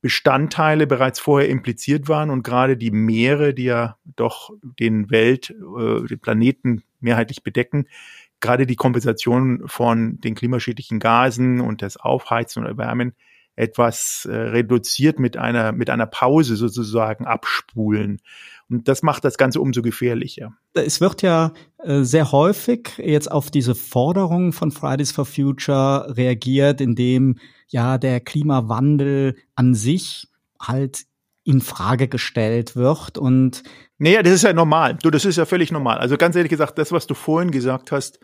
Bestandteile 0.00 0.86
bereits 0.86 1.18
vorher 1.18 1.48
impliziert 1.48 2.08
waren 2.08 2.30
und 2.30 2.44
gerade 2.44 2.76
die 2.76 2.92
Meere, 2.92 3.52
die 3.52 3.64
ja 3.64 3.96
doch 4.04 4.50
den 4.62 5.10
Welt, 5.10 5.50
äh, 5.50 6.06
den 6.06 6.20
Planeten 6.20 6.82
mehrheitlich 7.00 7.42
bedecken, 7.42 7.88
gerade 8.40 8.66
die 8.66 8.76
Kompensation 8.76 9.66
von 9.66 10.20
den 10.20 10.36
klimaschädlichen 10.36 11.00
Gasen 11.00 11.60
und 11.60 11.82
das 11.82 11.96
Aufheizen 11.96 12.62
und 12.62 12.68
Erwärmen 12.68 13.14
etwas 13.58 14.26
äh, 14.30 14.34
reduziert 14.34 15.18
mit 15.18 15.36
einer, 15.36 15.72
mit 15.72 15.90
einer 15.90 16.06
Pause 16.06 16.56
sozusagen 16.56 17.26
abspulen. 17.26 18.20
Und 18.70 18.86
das 18.86 19.02
macht 19.02 19.24
das 19.24 19.36
Ganze 19.36 19.60
umso 19.60 19.82
gefährlicher. 19.82 20.52
Es 20.74 21.00
wird 21.00 21.22
ja 21.22 21.52
äh, 21.78 22.02
sehr 22.02 22.32
häufig 22.32 22.90
jetzt 22.98 23.30
auf 23.30 23.50
diese 23.50 23.74
Forderungen 23.74 24.52
von 24.52 24.70
Fridays 24.70 25.10
for 25.10 25.24
Future 25.24 26.16
reagiert, 26.16 26.80
indem 26.80 27.38
ja 27.66 27.98
der 27.98 28.20
Klimawandel 28.20 29.36
an 29.54 29.74
sich 29.74 30.28
halt 30.60 31.04
in 31.44 31.60
Frage 31.60 32.08
gestellt 32.08 32.76
wird 32.76 33.16
und 33.16 33.62
naja, 34.00 34.22
das 34.22 34.34
ist 34.34 34.44
ja 34.44 34.52
normal. 34.52 34.96
Du, 35.02 35.10
das 35.10 35.24
ist 35.24 35.36
ja 35.36 35.44
völlig 35.44 35.72
normal. 35.72 35.98
Also 35.98 36.16
ganz 36.16 36.36
ehrlich 36.36 36.50
gesagt, 36.50 36.78
das, 36.78 36.92
was 36.92 37.08
du 37.08 37.14
vorhin 37.14 37.50
gesagt 37.50 37.90
hast, 37.90 38.20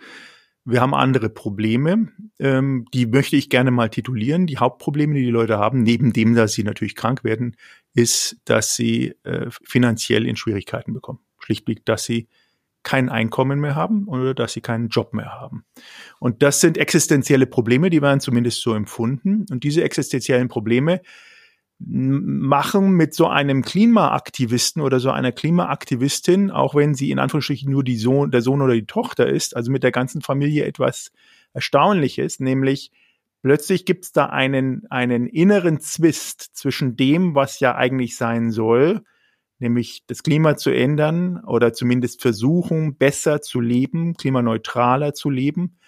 wir 0.64 0.80
haben 0.80 0.94
andere 0.94 1.28
Probleme, 1.28 2.08
ähm, 2.38 2.86
die 2.94 3.06
möchte 3.06 3.36
ich 3.36 3.50
gerne 3.50 3.70
mal 3.70 3.90
titulieren. 3.90 4.46
Die 4.46 4.58
Hauptprobleme, 4.58 5.14
die 5.14 5.24
die 5.24 5.30
Leute 5.30 5.58
haben, 5.58 5.82
neben 5.82 6.12
dem, 6.12 6.34
dass 6.34 6.54
sie 6.54 6.64
natürlich 6.64 6.96
krank 6.96 7.22
werden, 7.22 7.56
ist, 7.94 8.38
dass 8.44 8.74
sie 8.74 9.14
äh, 9.24 9.50
finanziell 9.62 10.26
in 10.26 10.36
Schwierigkeiten 10.36 10.94
bekommen. 10.94 11.20
Schlichtweg, 11.38 11.84
dass 11.84 12.04
sie 12.04 12.28
kein 12.82 13.08
Einkommen 13.08 13.60
mehr 13.60 13.74
haben 13.74 14.04
oder 14.06 14.34
dass 14.34 14.52
sie 14.52 14.60
keinen 14.60 14.88
Job 14.88 15.14
mehr 15.14 15.32
haben. 15.32 15.64
Und 16.18 16.42
das 16.42 16.60
sind 16.60 16.78
existenzielle 16.78 17.46
Probleme, 17.46 17.90
die 17.90 18.02
werden 18.02 18.20
zumindest 18.20 18.60
so 18.60 18.74
empfunden. 18.74 19.46
Und 19.50 19.64
diese 19.64 19.82
existenziellen 19.82 20.48
Probleme 20.48 21.00
machen 21.78 22.92
mit 22.92 23.14
so 23.14 23.26
einem 23.26 23.62
Klimaaktivisten 23.62 24.80
oder 24.80 25.00
so 25.00 25.10
einer 25.10 25.32
Klimaaktivistin, 25.32 26.50
auch 26.50 26.74
wenn 26.74 26.94
sie 26.94 27.10
in 27.10 27.18
Anführungsstrichen 27.18 27.70
nur 27.70 27.84
die 27.84 27.96
Sohn, 27.96 28.30
der 28.30 28.42
Sohn 28.42 28.62
oder 28.62 28.74
die 28.74 28.86
Tochter 28.86 29.26
ist, 29.26 29.56
also 29.56 29.70
mit 29.70 29.82
der 29.82 29.92
ganzen 29.92 30.22
Familie 30.22 30.64
etwas 30.64 31.10
Erstaunliches, 31.52 32.40
nämlich 32.40 32.90
plötzlich 33.42 33.84
gibt 33.84 34.04
es 34.04 34.12
da 34.12 34.26
einen, 34.26 34.86
einen 34.90 35.26
inneren 35.26 35.80
Zwist 35.80 36.56
zwischen 36.56 36.96
dem, 36.96 37.34
was 37.34 37.60
ja 37.60 37.74
eigentlich 37.74 38.16
sein 38.16 38.50
soll, 38.50 39.02
nämlich 39.58 40.04
das 40.06 40.22
Klima 40.22 40.56
zu 40.56 40.70
ändern 40.70 41.42
oder 41.44 41.72
zumindest 41.72 42.22
versuchen, 42.22 42.96
besser 42.96 43.40
zu 43.40 43.60
leben, 43.60 44.14
klimaneutraler 44.14 45.12
zu 45.12 45.30
leben 45.30 45.78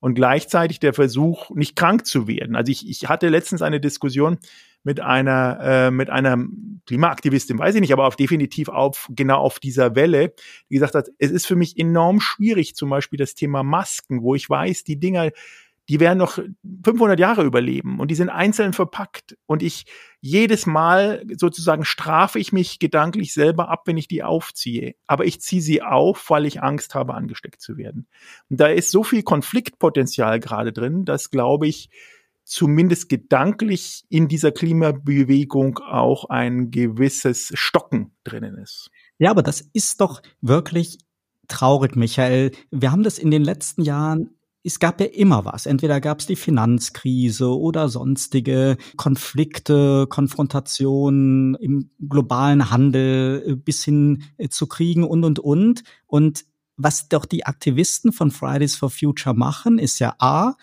und 0.00 0.14
gleichzeitig 0.14 0.80
der 0.80 0.94
Versuch, 0.94 1.50
nicht 1.50 1.76
krank 1.76 2.06
zu 2.06 2.28
werden. 2.28 2.56
Also 2.56 2.70
ich, 2.70 2.88
ich 2.88 3.08
hatte 3.08 3.28
letztens 3.28 3.62
eine 3.62 3.80
Diskussion 3.80 4.38
mit 4.86 5.00
einer 5.00 5.58
äh, 5.60 5.90
mit 5.90 6.10
einer 6.10 6.38
Klimaaktivistin, 6.86 7.58
weiß 7.58 7.74
ich 7.74 7.80
nicht, 7.80 7.92
aber 7.92 8.06
auf 8.06 8.14
definitiv 8.14 8.68
auf 8.68 9.08
genau 9.10 9.38
auf 9.38 9.58
dieser 9.58 9.96
Welle, 9.96 10.32
die 10.70 10.74
gesagt 10.74 10.94
hat, 10.94 11.08
es 11.18 11.32
ist 11.32 11.44
für 11.44 11.56
mich 11.56 11.76
enorm 11.76 12.20
schwierig, 12.20 12.76
zum 12.76 12.90
Beispiel 12.90 13.16
das 13.16 13.34
Thema 13.34 13.64
Masken, 13.64 14.22
wo 14.22 14.36
ich 14.36 14.48
weiß, 14.48 14.84
die 14.84 15.00
Dinger, 15.00 15.32
die 15.88 15.98
werden 15.98 16.18
noch 16.18 16.38
500 16.84 17.18
Jahre 17.18 17.42
überleben 17.42 17.98
und 17.98 18.12
die 18.12 18.14
sind 18.14 18.28
einzeln 18.28 18.72
verpackt 18.72 19.36
und 19.46 19.60
ich 19.60 19.86
jedes 20.20 20.66
Mal 20.66 21.24
sozusagen 21.36 21.84
strafe 21.84 22.38
ich 22.38 22.52
mich 22.52 22.78
gedanklich 22.78 23.34
selber 23.34 23.68
ab, 23.68 23.82
wenn 23.86 23.96
ich 23.96 24.06
die 24.06 24.22
aufziehe. 24.22 24.94
Aber 25.08 25.24
ich 25.24 25.40
ziehe 25.40 25.62
sie 25.62 25.82
auf, 25.82 26.30
weil 26.30 26.46
ich 26.46 26.62
Angst 26.62 26.94
habe, 26.94 27.14
angesteckt 27.14 27.60
zu 27.60 27.76
werden. 27.76 28.06
Und 28.50 28.60
da 28.60 28.68
ist 28.68 28.92
so 28.92 29.02
viel 29.02 29.24
Konfliktpotenzial 29.24 30.38
gerade 30.38 30.72
drin, 30.72 31.04
dass 31.04 31.30
glaube 31.30 31.66
ich 31.66 31.90
zumindest 32.46 33.08
gedanklich 33.08 34.04
in 34.08 34.28
dieser 34.28 34.52
Klimabewegung 34.52 35.80
auch 35.80 36.26
ein 36.30 36.70
gewisses 36.70 37.50
Stocken 37.54 38.12
drinnen 38.24 38.56
ist. 38.56 38.90
Ja, 39.18 39.30
aber 39.32 39.42
das 39.42 39.60
ist 39.72 40.00
doch 40.00 40.22
wirklich 40.40 40.98
traurig, 41.48 41.96
Michael. 41.96 42.52
Wir 42.70 42.92
haben 42.92 43.02
das 43.02 43.18
in 43.18 43.30
den 43.30 43.42
letzten 43.42 43.82
Jahren 43.82 44.30
es 44.66 44.80
gab 44.80 45.00
ja 45.00 45.06
immer 45.06 45.44
was. 45.44 45.66
Entweder 45.66 46.00
gab 46.00 46.18
es 46.18 46.26
die 46.26 46.34
Finanzkrise 46.34 47.56
oder 47.56 47.88
sonstige 47.88 48.76
Konflikte, 48.96 50.08
Konfrontationen 50.08 51.54
im 51.54 51.90
globalen 52.08 52.68
Handel 52.68 53.44
äh, 53.46 53.54
bis 53.54 53.84
hin 53.84 54.24
äh, 54.38 54.48
zu 54.48 54.66
Kriegen 54.66 55.04
und, 55.04 55.22
und, 55.22 55.38
und. 55.38 55.84
Und 56.08 56.46
was 56.76 57.08
doch 57.08 57.26
die 57.26 57.46
Aktivisten 57.46 58.10
von 58.10 58.32
Fridays 58.32 58.74
for 58.74 58.90
Future 58.90 59.36
machen, 59.36 59.78
ist 59.78 60.00
ja 60.00 60.16
A, 60.18 60.54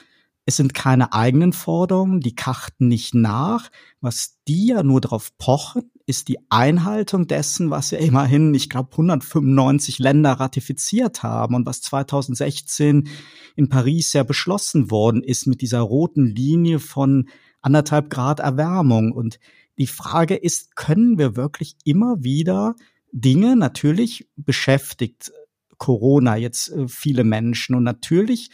es 0.46 0.58
sind 0.58 0.74
keine 0.74 1.14
eigenen 1.14 1.54
Forderungen, 1.54 2.20
die 2.20 2.36
kachten 2.36 2.88
nicht 2.88 3.16
nach. 3.16 3.70
Was 4.02 4.40
die 4.48 4.68
ja 4.68 4.84
nur 4.84 5.00
darauf 5.00 5.38
pochen, 5.38 5.90
ist 6.06 6.28
die 6.28 6.40
Einhaltung 6.50 7.28
dessen, 7.28 7.70
was 7.70 7.92
ja 7.92 8.00
immerhin, 8.00 8.54
ich 8.54 8.70
glaube, 8.70 8.92
195 8.92 10.00
Länder 10.00 10.34
ratifiziert 10.34 11.24
haben 11.24 11.56
und 11.56 11.66
was 11.66 11.82
2016 11.82 13.08
in 13.56 13.70
Paris 13.70 14.12
ja 14.12 14.24
beschlossen 14.24 14.92
worden 14.92 15.24
ist 15.24 15.48
mit 15.48 15.62
dieser 15.62 15.80
roten 15.80 16.26
Linie 16.26 16.80
von 16.80 17.30
anderthalb 17.62 18.10
Grad 18.10 18.42
Erwärmung. 18.42 19.14
Und 19.14 19.40
die 19.78 19.88
Frage 19.88 20.36
ist, 20.36 20.76
können 20.76 21.18
wir 21.18 21.38
wirklich 21.38 21.78
immer 21.86 22.22
wieder 22.22 22.76
Dinge, 23.14 23.56
natürlich 23.56 24.28
beschäftigt 24.36 25.32
Corona 25.78 26.36
jetzt 26.36 26.70
äh, 26.72 26.88
viele 26.88 27.24
Menschen 27.24 27.76
und 27.76 27.84
natürlich 27.84 28.50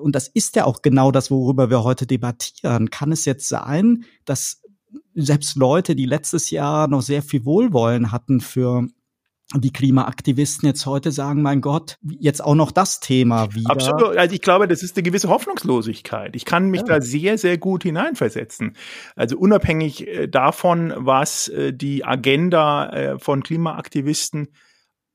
und 0.00 0.14
das 0.14 0.28
ist 0.28 0.56
ja 0.56 0.64
auch 0.64 0.82
genau 0.82 1.10
das, 1.10 1.30
worüber 1.30 1.70
wir 1.70 1.84
heute 1.84 2.06
debattieren. 2.06 2.90
Kann 2.90 3.12
es 3.12 3.24
jetzt 3.24 3.48
sein, 3.48 4.04
dass 4.24 4.62
selbst 5.14 5.56
Leute, 5.56 5.94
die 5.96 6.06
letztes 6.06 6.50
Jahr 6.50 6.88
noch 6.88 7.02
sehr 7.02 7.22
viel 7.22 7.44
Wohlwollen 7.44 8.12
hatten 8.12 8.40
für 8.40 8.86
die 9.54 9.72
Klimaaktivisten 9.72 10.66
jetzt 10.66 10.86
heute 10.86 11.12
sagen, 11.12 11.42
mein 11.42 11.60
Gott, 11.60 11.98
jetzt 12.02 12.42
auch 12.42 12.54
noch 12.54 12.72
das 12.72 13.00
Thema 13.00 13.54
wieder. 13.54 13.70
Absolut. 13.70 14.16
Also 14.16 14.34
ich 14.34 14.40
glaube, 14.40 14.66
das 14.66 14.82
ist 14.82 14.96
eine 14.96 15.02
gewisse 15.02 15.28
Hoffnungslosigkeit. 15.28 16.34
Ich 16.34 16.44
kann 16.44 16.70
mich 16.70 16.80
ja. 16.80 16.86
da 16.86 17.00
sehr, 17.00 17.38
sehr 17.38 17.58
gut 17.58 17.82
hineinversetzen. 17.82 18.76
Also 19.16 19.38
unabhängig 19.38 20.08
äh, 20.08 20.28
davon, 20.28 20.92
was 20.96 21.48
äh, 21.48 21.72
die 21.72 22.04
Agenda 22.04 22.90
äh, 22.90 23.18
von 23.18 23.42
Klimaaktivisten 23.42 24.48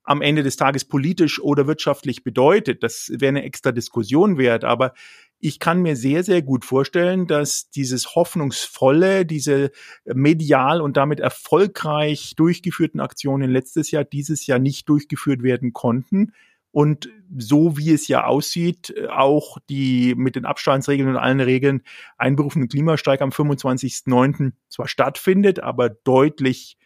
am 0.09 0.23
Ende 0.23 0.41
des 0.41 0.57
Tages 0.57 0.85
politisch 0.85 1.39
oder 1.39 1.67
wirtschaftlich 1.67 2.23
bedeutet. 2.23 2.81
Das 2.81 3.11
wäre 3.13 3.29
eine 3.29 3.43
extra 3.43 3.71
Diskussion 3.71 4.39
wert. 4.39 4.63
Aber 4.63 4.93
ich 5.37 5.59
kann 5.59 5.83
mir 5.83 5.95
sehr, 5.95 6.23
sehr 6.23 6.41
gut 6.41 6.65
vorstellen, 6.65 7.27
dass 7.27 7.69
dieses 7.69 8.15
hoffnungsvolle, 8.15 9.23
diese 9.23 9.69
medial 10.05 10.81
und 10.81 10.97
damit 10.97 11.19
erfolgreich 11.19 12.33
durchgeführten 12.35 13.01
Aktionen 13.01 13.51
letztes 13.51 13.91
Jahr, 13.91 14.03
dieses 14.03 14.47
Jahr 14.47 14.57
nicht 14.57 14.89
durchgeführt 14.89 15.43
werden 15.43 15.73
konnten. 15.73 16.33
Und 16.71 17.09
so 17.37 17.77
wie 17.77 17.91
es 17.91 18.07
ja 18.07 18.25
aussieht, 18.25 18.95
auch 19.11 19.59
die 19.69 20.15
mit 20.15 20.35
den 20.35 20.45
Abstandsregeln 20.45 21.09
und 21.09 21.17
allen 21.17 21.39
Regeln 21.39 21.83
einberufenen 22.17 22.67
Klimastreik 22.67 23.21
am 23.21 23.29
25.09. 23.29 24.53
zwar 24.69 24.87
stattfindet, 24.87 25.59
aber 25.59 25.89
deutlich 25.89 26.78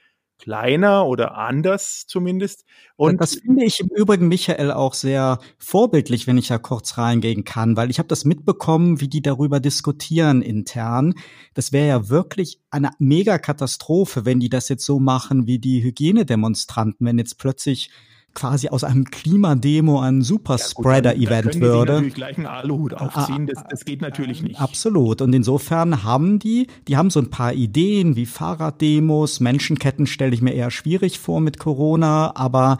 kleiner 0.44 1.06
oder 1.08 1.38
anders 1.38 2.04
zumindest. 2.06 2.66
Und 2.98 3.22
das 3.22 3.36
finde 3.36 3.64
ich 3.64 3.80
im 3.80 3.88
Übrigen, 3.88 4.28
Michael, 4.28 4.72
auch 4.72 4.94
sehr 4.94 5.40
vorbildlich, 5.58 6.28
wenn 6.28 6.38
ich 6.38 6.50
da 6.50 6.58
kurz 6.58 6.98
reingehen 6.98 7.46
kann, 7.46 7.78
weil 7.78 7.90
ich 7.90 7.98
habe 7.98 8.10
das 8.10 8.26
mitbekommen, 8.26 9.00
wie 9.00 9.08
die 9.08 9.22
darüber 9.22 9.62
diskutieren 9.62 10.42
intern. 10.42 11.14
Das 11.54 11.72
wäre 11.72 11.88
ja 11.88 12.10
wirklich 12.10 12.60
eine 12.72 12.92
Megakatastrophe, 13.00 14.26
wenn 14.26 14.42
die 14.42 14.50
das 14.50 14.68
jetzt 14.68 14.86
so 14.86 15.00
machen 15.00 15.48
wie 15.48 15.60
die 15.60 15.82
Hygienedemonstranten, 15.82 17.08
wenn 17.08 17.18
jetzt 17.18 17.38
plötzlich 17.38 17.90
quasi 18.34 18.70
aus 18.70 18.84
einem 18.84 19.06
Klimademo 19.06 20.00
ein 20.00 20.22
Superspreader-Event 20.22 21.56
ja, 21.56 21.62
würde. 21.62 21.94
Natürlich 21.94 22.14
gleich 22.16 22.38
einen 22.38 22.48
Aluhut 22.48 22.94
aufziehen, 22.94 23.48
das, 23.48 23.64
das 23.70 23.86
geht 23.86 24.02
natürlich 24.02 24.42
nicht. 24.42 24.60
Absolut. 24.60 25.22
Und 25.22 25.34
insofern 25.34 26.04
haben 26.04 26.40
die, 26.40 26.68
die 26.88 26.98
haben 26.98 27.10
so 27.10 27.20
ein 27.20 27.30
paar 27.30 27.54
Ideen 27.54 28.16
wie 28.16 28.26
Fahrraddemos, 28.26 29.40
Menschenketten 29.40 30.08
stelle 30.08 30.34
ich 30.34 30.42
mir 30.42 30.54
eher 30.54 30.72
schwierig 30.72 31.20
vor 31.20 31.42
mit 31.42 31.60
Corona, 31.60 32.36
aber 32.36 32.78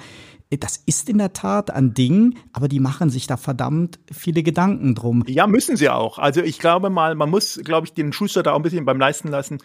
das 0.60 0.78
ist 0.86 1.10
in 1.10 1.18
der 1.18 1.34
Tat 1.34 1.72
ein 1.72 1.94
Ding, 1.94 2.38
aber 2.52 2.68
die 2.68 2.80
machen 2.80 3.10
sich 3.10 3.28
da 3.28 3.38
verdammt 3.38 4.00
viele 4.12 4.44
Gedanken 4.44 4.96
drum. 4.96 5.24
Ja, 5.28 5.48
müssen 5.48 5.78
sie 5.78 5.90
auch. 5.90 6.20
Also 6.20 6.42
ich 6.42 6.60
glaube 6.60 6.90
mal, 6.90 7.16
man 7.16 7.30
muss, 7.30 7.60
glaube 7.64 7.88
ich, 7.88 7.94
den 7.94 8.14
Schuster 8.14 8.44
da 8.44 8.52
auch 8.52 8.58
ein 8.58 8.62
bisschen 8.62 8.86
beim 8.86 9.00
Leisten 9.00 9.30
lassen 9.30 9.60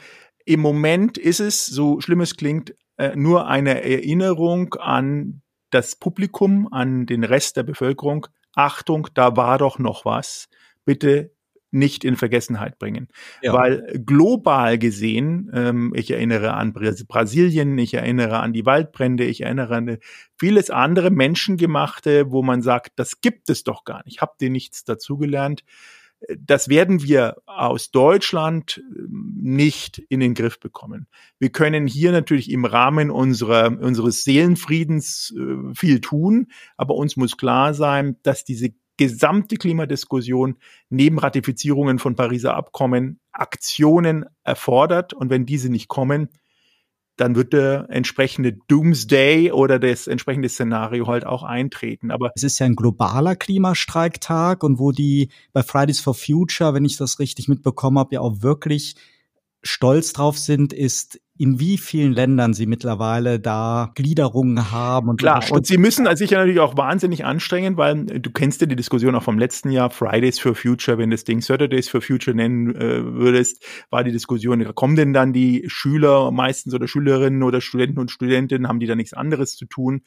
Im 0.45 0.61
Moment 0.61 1.19
ist 1.19 1.41
es, 1.41 1.67
so 1.67 2.01
schlimm 2.01 2.21
es 2.21 2.37
klingt, 2.37 2.75
äh, 2.97 3.15
nur 3.17 3.47
eine 3.47 3.83
Erinnerung 3.85 4.75
an 4.75 5.43
das 5.71 5.97
Publikum, 5.97 6.69
an 6.71 7.07
den 7.07 7.25
Rest 7.25 7.57
der 7.57 7.63
Bevölkerung. 7.63 8.27
Achtung, 8.55 9.09
da 9.15 9.37
war 9.37 9.59
doch 9.59 9.79
noch 9.79 10.05
was. 10.05 10.49
Bitte 10.85 11.33
nicht 11.71 12.05
in 12.05 12.17
Vergessenheit 12.17 12.79
bringen. 12.79 13.09
Ja. 13.43 13.53
Weil 13.53 14.03
global 14.05 14.79
gesehen, 14.79 15.51
ähm, 15.53 15.93
ich 15.95 16.11
erinnere 16.11 16.55
an 16.55 16.73
Brasilien, 16.73 17.77
ich 17.77 17.95
erinnere 17.95 18.41
an 18.41 18.53
die 18.53 18.65
Waldbrände, 18.65 19.25
ich 19.25 19.43
erinnere 19.43 19.77
an 19.77 19.99
vieles 20.39 20.71
andere 20.71 21.11
Menschengemachte, 21.11 22.31
wo 22.31 22.43
man 22.43 22.63
sagt, 22.63 22.93
das 22.97 23.21
gibt 23.21 23.51
es 23.51 23.65
doch 23.65 23.85
gar 23.85 24.03
nicht. 24.07 24.23
Habt 24.23 24.41
ihr 24.41 24.51
nichts 24.51 24.85
dazugelernt? 24.85 25.63
Das 26.37 26.69
werden 26.69 27.03
wir 27.03 27.37
aus 27.47 27.91
Deutschland 27.91 28.83
ähm, 28.97 29.37
nicht 29.41 29.99
in 30.09 30.21
den 30.21 30.35
Griff 30.35 30.59
bekommen. 30.59 31.07
Wir 31.39 31.51
können 31.51 31.87
hier 31.87 32.13
natürlich 32.13 32.51
im 32.51 32.65
Rahmen 32.65 33.11
unserer, 33.11 33.67
unseres 33.81 34.25
Seelenfriedens 34.25 35.35
äh, 35.37 35.75
viel 35.75 36.01
tun, 36.01 36.49
aber 36.77 36.95
uns 36.95 37.17
muss 37.17 37.37
klar 37.37 37.73
sein, 37.75 38.17
dass 38.23 38.45
diese 38.45 38.71
gesamte 38.97 39.57
Klimadiskussion 39.57 40.57
neben 40.91 41.19
Ratifizierungen 41.19 41.99
von 41.99 42.17
Pariser 42.17 42.55
Abkommen 42.55 43.21
Aktionen 43.33 44.27
erfordert. 44.43 45.15
Und 45.15 45.31
wenn 45.31 45.47
diese 45.47 45.71
nicht 45.71 45.89
kommen, 45.89 46.29
dann 47.19 47.35
wird 47.35 47.53
der 47.53 47.87
entsprechende 47.91 48.53
Doomsday 48.69 49.53
oder 49.53 49.79
das 49.79 50.07
entsprechende 50.07 50.49
Szenario 50.49 51.07
halt 51.07 51.27
auch 51.27 51.43
eintreten. 51.43 52.11
Aber 52.11 52.31
es 52.35 52.45
ist 52.45 52.59
ja 52.61 52.67
ein 52.67 52.77
globaler 52.77 53.37
Klimastreiktag 53.37 54.63
und 54.63 54.79
wo 54.79 54.93
die 54.93 55.31
bei 55.53 55.63
Fridays 55.63 56.01
for 56.01 56.15
Future, 56.15 56.75
wenn 56.75 56.85
ich 56.85 56.97
das 56.97 57.19
richtig 57.19 57.49
mitbekommen 57.49 57.99
habe, 57.99 58.15
ja 58.15 58.21
auch 58.21 58.43
wirklich 58.43 58.95
stolz 59.63 60.13
drauf 60.13 60.39
sind, 60.39 60.73
ist 60.73 61.21
in 61.39 61.61
wie 61.61 61.79
vielen 61.79 62.13
Ländern 62.13 62.53
sie 62.53 62.67
mittlerweile 62.67 63.39
da 63.39 63.93
Gliederungen 63.95 64.73
haben. 64.73 65.09
Und 65.09 65.21
Klar, 65.21 65.45
und 65.51 65.67
sie 65.67 65.79
müssen 65.79 66.05
sich 66.17 66.31
ja 66.31 66.39
natürlich 66.39 66.59
auch 66.59 66.77
wahnsinnig 66.77 67.25
anstrengen, 67.25 67.77
weil 67.77 68.11
äh, 68.11 68.21
du 68.21 68.31
kennst 68.31 68.61
ja 68.61 68.67
die 68.67 68.77
Diskussion 68.77 69.15
auch 69.15 69.23
vom 69.23 69.39
letzten 69.39 69.71
Jahr, 69.71 69.91
Fridays 69.91 70.41
for 70.41 70.57
Future, 70.57 70.99
wenn 70.99 71.11
du 71.11 71.15
das 71.15 71.25
Ding 71.25 71.41
Saturdays 71.41 71.89
for 71.89 72.03
Future 72.03 72.37
nennen 72.37 72.75
äh, 72.75 73.05
würdest, 73.05 73.65
war 73.89 74.03
die 74.03 74.13
Diskussion, 74.13 74.75
kommen 74.75 74.97
denn 74.97 75.13
dann 75.13 75.33
die 75.33 75.65
Schüler 75.69 76.33
meistens 76.33 76.75
oder 76.75 76.89
Schülerinnen 76.89 77.45
oder 77.45 77.61
Studenten 77.61 78.01
und 78.01 78.11
Studentinnen, 78.11 78.67
haben 78.67 78.81
die 78.81 78.87
da 78.87 78.97
nichts 78.97 79.15
anderes 79.15 79.57
zu 79.57 79.67
tun? 79.67 80.03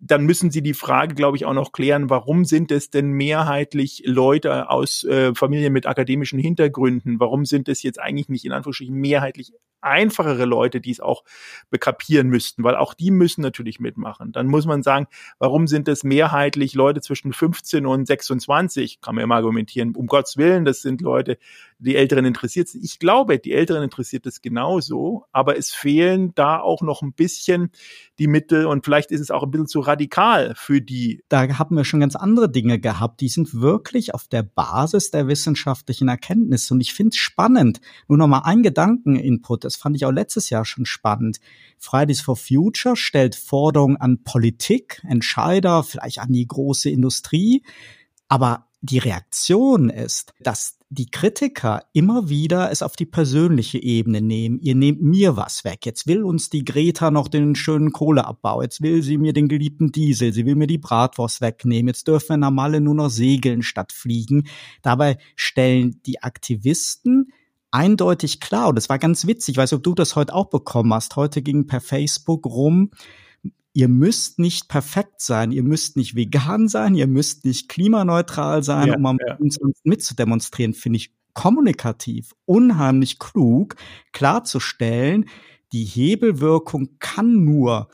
dann 0.00 0.24
müssen 0.24 0.50
Sie 0.50 0.62
die 0.62 0.74
Frage, 0.74 1.14
glaube 1.14 1.36
ich, 1.36 1.44
auch 1.44 1.54
noch 1.54 1.72
klären, 1.72 2.08
warum 2.08 2.44
sind 2.44 2.70
es 2.70 2.90
denn 2.90 3.10
mehrheitlich 3.10 4.02
Leute 4.06 4.70
aus 4.70 5.02
äh, 5.04 5.34
Familien 5.34 5.72
mit 5.72 5.86
akademischen 5.86 6.38
Hintergründen? 6.38 7.18
Warum 7.18 7.44
sind 7.44 7.68
es 7.68 7.82
jetzt 7.82 8.00
eigentlich 8.00 8.28
nicht 8.28 8.44
in 8.44 8.52
Anführungsstrichen 8.52 8.94
mehrheitlich 8.94 9.52
einfachere 9.80 10.44
Leute, 10.44 10.80
die 10.80 10.90
es 10.90 11.00
auch 11.00 11.24
bekapieren 11.70 12.28
müssten, 12.28 12.64
weil 12.64 12.76
auch 12.76 12.94
die 12.94 13.10
müssen 13.10 13.42
natürlich 13.42 13.80
mitmachen. 13.80 14.32
Dann 14.32 14.46
muss 14.46 14.66
man 14.66 14.82
sagen, 14.82 15.06
warum 15.38 15.66
sind 15.66 15.88
es 15.88 16.04
mehrheitlich 16.04 16.74
Leute 16.74 17.00
zwischen 17.00 17.32
15 17.32 17.86
und 17.86 18.06
26? 18.06 19.00
Kann 19.00 19.14
man 19.14 19.24
immer 19.24 19.36
argumentieren, 19.36 19.94
um 19.94 20.06
Gottes 20.06 20.36
Willen, 20.36 20.64
das 20.64 20.82
sind 20.82 21.00
Leute, 21.00 21.38
die 21.78 21.96
Älteren 21.96 22.24
interessiert 22.24 22.68
sind. 22.68 22.84
Ich 22.84 22.98
glaube, 22.98 23.38
die 23.38 23.52
Älteren 23.52 23.82
interessiert 23.82 24.26
es 24.26 24.42
genauso, 24.42 25.24
aber 25.32 25.56
es 25.56 25.70
fehlen 25.70 26.32
da 26.34 26.58
auch 26.60 26.82
noch 26.82 27.02
ein 27.02 27.12
bisschen 27.12 27.70
die 28.18 28.26
Mittel 28.26 28.66
und 28.66 28.84
vielleicht 28.84 29.12
ist 29.12 29.20
es 29.20 29.30
auch 29.30 29.44
ein 29.44 29.50
bisschen 29.50 29.68
zu 29.68 29.80
radikal 29.80 30.54
für 30.56 30.80
die. 30.80 31.22
Da 31.28 31.58
haben 31.58 31.76
wir 31.76 31.84
schon 31.84 32.00
ganz 32.00 32.16
andere 32.16 32.50
Dinge 32.50 32.80
gehabt, 32.80 33.20
die 33.20 33.28
sind 33.28 33.60
wirklich 33.60 34.12
auf 34.14 34.26
der 34.26 34.42
Basis 34.42 35.10
der 35.10 35.28
wissenschaftlichen 35.28 36.08
Erkenntnis 36.08 36.70
und 36.70 36.80
ich 36.80 36.92
finde 36.92 37.10
es 37.10 37.16
spannend. 37.16 37.80
Nur 38.08 38.18
noch 38.18 38.26
mal 38.26 38.42
ein 38.44 38.62
Gedankeninput 38.62 39.64
das 39.68 39.76
fand 39.76 39.96
ich 39.96 40.06
auch 40.06 40.10
letztes 40.10 40.50
Jahr 40.50 40.64
schon 40.64 40.86
spannend. 40.86 41.38
Fridays 41.78 42.20
for 42.20 42.36
Future 42.36 42.96
stellt 42.96 43.34
Forderungen 43.34 43.96
an 43.96 44.24
Politik, 44.24 45.02
Entscheider, 45.06 45.82
vielleicht 45.82 46.18
an 46.18 46.32
die 46.32 46.46
große 46.46 46.88
Industrie. 46.88 47.62
Aber 48.28 48.66
die 48.80 48.98
Reaktion 48.98 49.90
ist, 49.90 50.32
dass 50.40 50.78
die 50.90 51.10
Kritiker 51.10 51.82
immer 51.92 52.28
wieder 52.30 52.70
es 52.70 52.82
auf 52.82 52.96
die 52.96 53.04
persönliche 53.06 53.78
Ebene 53.78 54.22
nehmen. 54.22 54.58
Ihr 54.60 54.74
nehmt 54.74 55.02
mir 55.02 55.36
was 55.36 55.64
weg. 55.64 55.84
Jetzt 55.84 56.06
will 56.06 56.22
uns 56.22 56.48
die 56.48 56.64
Greta 56.64 57.10
noch 57.10 57.28
den 57.28 57.54
schönen 57.54 57.92
Kohleabbau. 57.92 58.62
Jetzt 58.62 58.80
will 58.80 59.02
sie 59.02 59.18
mir 59.18 59.34
den 59.34 59.48
geliebten 59.48 59.92
Diesel. 59.92 60.32
Sie 60.32 60.46
will 60.46 60.54
mir 60.54 60.66
die 60.66 60.78
Bratwurst 60.78 61.40
wegnehmen. 61.40 61.88
Jetzt 61.88 62.08
dürfen 62.08 62.40
wir 62.40 62.50
Malle 62.50 62.80
nur 62.80 62.94
noch 62.94 63.10
segeln 63.10 63.62
statt 63.62 63.92
fliegen. 63.92 64.46
Dabei 64.82 65.18
stellen 65.36 66.00
die 66.06 66.22
Aktivisten 66.22 67.32
eindeutig 67.70 68.40
klar. 68.40 68.68
Und 68.68 68.78
es 68.78 68.88
war 68.88 68.98
ganz 68.98 69.26
witzig. 69.26 69.54
Ich 69.54 69.58
weiß, 69.58 69.72
ob 69.74 69.82
du 69.82 69.94
das 69.94 70.16
heute 70.16 70.34
auch 70.34 70.50
bekommen 70.50 70.92
hast. 70.92 71.16
Heute 71.16 71.42
ging 71.42 71.66
per 71.66 71.80
Facebook 71.80 72.46
rum, 72.46 72.90
ihr 73.72 73.88
müsst 73.88 74.38
nicht 74.38 74.68
perfekt 74.68 75.20
sein, 75.20 75.52
ihr 75.52 75.62
müsst 75.62 75.96
nicht 75.96 76.16
vegan 76.16 76.68
sein, 76.68 76.94
ihr 76.94 77.06
müsst 77.06 77.44
nicht 77.44 77.68
klimaneutral 77.68 78.62
sein, 78.64 78.88
ja, 78.88 78.96
um 78.96 79.06
am 79.06 79.18
ja. 79.24 79.38
mitzudemonstrieren, 79.84 80.74
finde 80.74 80.96
ich 80.96 81.12
kommunikativ 81.32 82.34
unheimlich 82.44 83.20
klug, 83.20 83.76
klarzustellen, 84.12 85.26
die 85.72 85.84
Hebelwirkung 85.84 86.96
kann 86.98 87.44
nur 87.44 87.88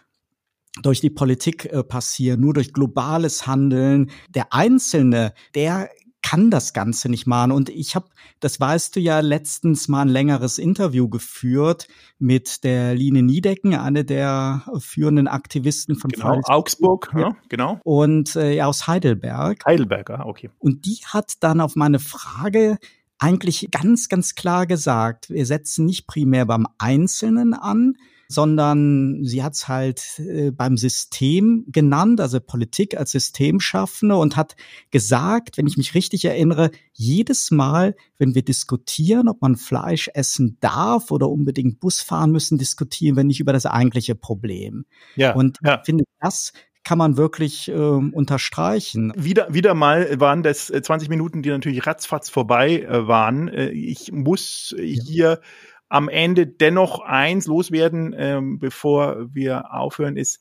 durch 0.83 1.01
die 1.01 1.11
Politik 1.11 1.67
äh, 1.67 1.85
passieren, 1.85 2.41
nur 2.41 2.55
durch 2.55 2.73
globales 2.73 3.47
Handeln. 3.47 4.11
Der 4.31 4.53
Einzelne, 4.53 5.35
der 5.55 5.91
kann 6.25 6.51
das 6.51 6.73
Ganze 6.73 7.11
nicht 7.11 7.27
machen. 7.27 7.53
Und 7.53 7.69
ich 7.69 7.95
habe, 7.95 8.07
das 8.41 8.59
weißt 8.59 8.97
du 8.97 9.01
ja, 9.01 9.21
letztens 9.21 9.89
mal 9.89 10.01
ein 10.01 10.09
längeres 10.09 10.57
Interview 10.57 11.09
geführt 11.09 11.87
mit 12.19 12.65
der 12.65 12.95
Line 12.95 13.23
Niedecken, 13.23 13.75
eine 13.75 14.07
der 14.07 14.63
führenden 14.79 15.29
Aktivisten 15.29 15.97
von 15.97 16.11
genau, 16.11 16.41
Augsburg, 16.45 17.13
ja, 17.15 17.37
genau. 17.51 17.79
Und 17.85 18.37
äh, 18.37 18.63
aus 18.63 18.87
Heidelberg. 18.87 19.67
Heidelberg, 19.67 20.11
ah, 20.11 20.25
okay. 20.25 20.51
Und 20.59 20.87
die 20.87 21.01
hat 21.05 21.35
dann 21.41 21.61
auf 21.61 21.77
meine 21.77 21.99
Frage 21.99 22.79
eigentlich 23.19 23.69
ganz, 23.71 24.09
ganz 24.09 24.35
klar 24.35 24.67
gesagt, 24.67 25.29
wir 25.29 25.45
setzen 25.45 25.85
nicht 25.85 26.07
primär 26.07 26.47
beim 26.47 26.67
Einzelnen 26.79 27.53
an, 27.53 27.97
sondern 28.29 29.25
sie 29.25 29.43
hat 29.43 29.55
es 29.55 29.69
halt 29.69 30.19
äh, 30.19 30.51
beim 30.51 30.77
System 30.77 31.65
genannt, 31.69 32.21
also 32.21 32.41
Politik 32.41 32.97
als 32.97 33.13
Systemschaffende 33.13 34.17
und 34.17 34.37
hat 34.37 34.57
gesagt, 34.91 35.59
wenn 35.59 35.67
ich 35.67 35.77
mich 35.77 35.95
richtig 35.95 36.25
erinnere, 36.25 36.71
jedes 36.93 37.51
Mal, 37.51 37.95
wenn 38.19 38.35
wir 38.35 38.43
diskutieren, 38.43 39.29
ob 39.29 39.43
man 39.43 39.57
Fleisch 39.57 40.11
essen 40.15 40.59
darf 40.61 41.11
oder 41.11 41.29
unbedingt 41.29 41.81
Bus 41.81 42.01
fahren 42.01 42.31
müssen, 42.31 42.59
diskutieren 42.59 43.17
wir 43.17 43.25
nicht 43.25 43.41
über 43.41 43.53
das 43.53 43.67
eigentliche 43.67 44.15
Problem. 44.15 44.85
Ja, 45.17 45.35
und 45.35 45.59
ja. 45.63 45.79
ich 45.81 45.87
finde, 45.87 46.05
das 46.21 46.53
kann 46.85 46.99
man 46.99 47.17
wirklich 47.17 47.69
äh, 47.69 47.73
unterstreichen. 47.73 49.13
Wieder, 49.17 49.53
wieder 49.53 49.75
mal 49.75 50.21
waren 50.21 50.43
das 50.43 50.67
20 50.67 51.09
äh, 51.09 51.11
Minuten, 51.11 51.43
die 51.43 51.49
natürlich 51.49 51.87
ratzfatz 51.87 52.29
vorbei 52.29 52.83
äh, 52.83 53.09
waren. 53.09 53.49
Äh, 53.49 53.71
ich 53.71 54.13
muss 54.13 54.75
ja. 54.79 55.03
hier 55.03 55.41
am 55.89 56.09
Ende 56.09 56.47
dennoch 56.47 57.01
eins 57.01 57.47
loswerden, 57.47 58.15
ähm, 58.17 58.59
bevor 58.59 59.33
wir 59.33 59.73
aufhören, 59.73 60.17
ist, 60.17 60.41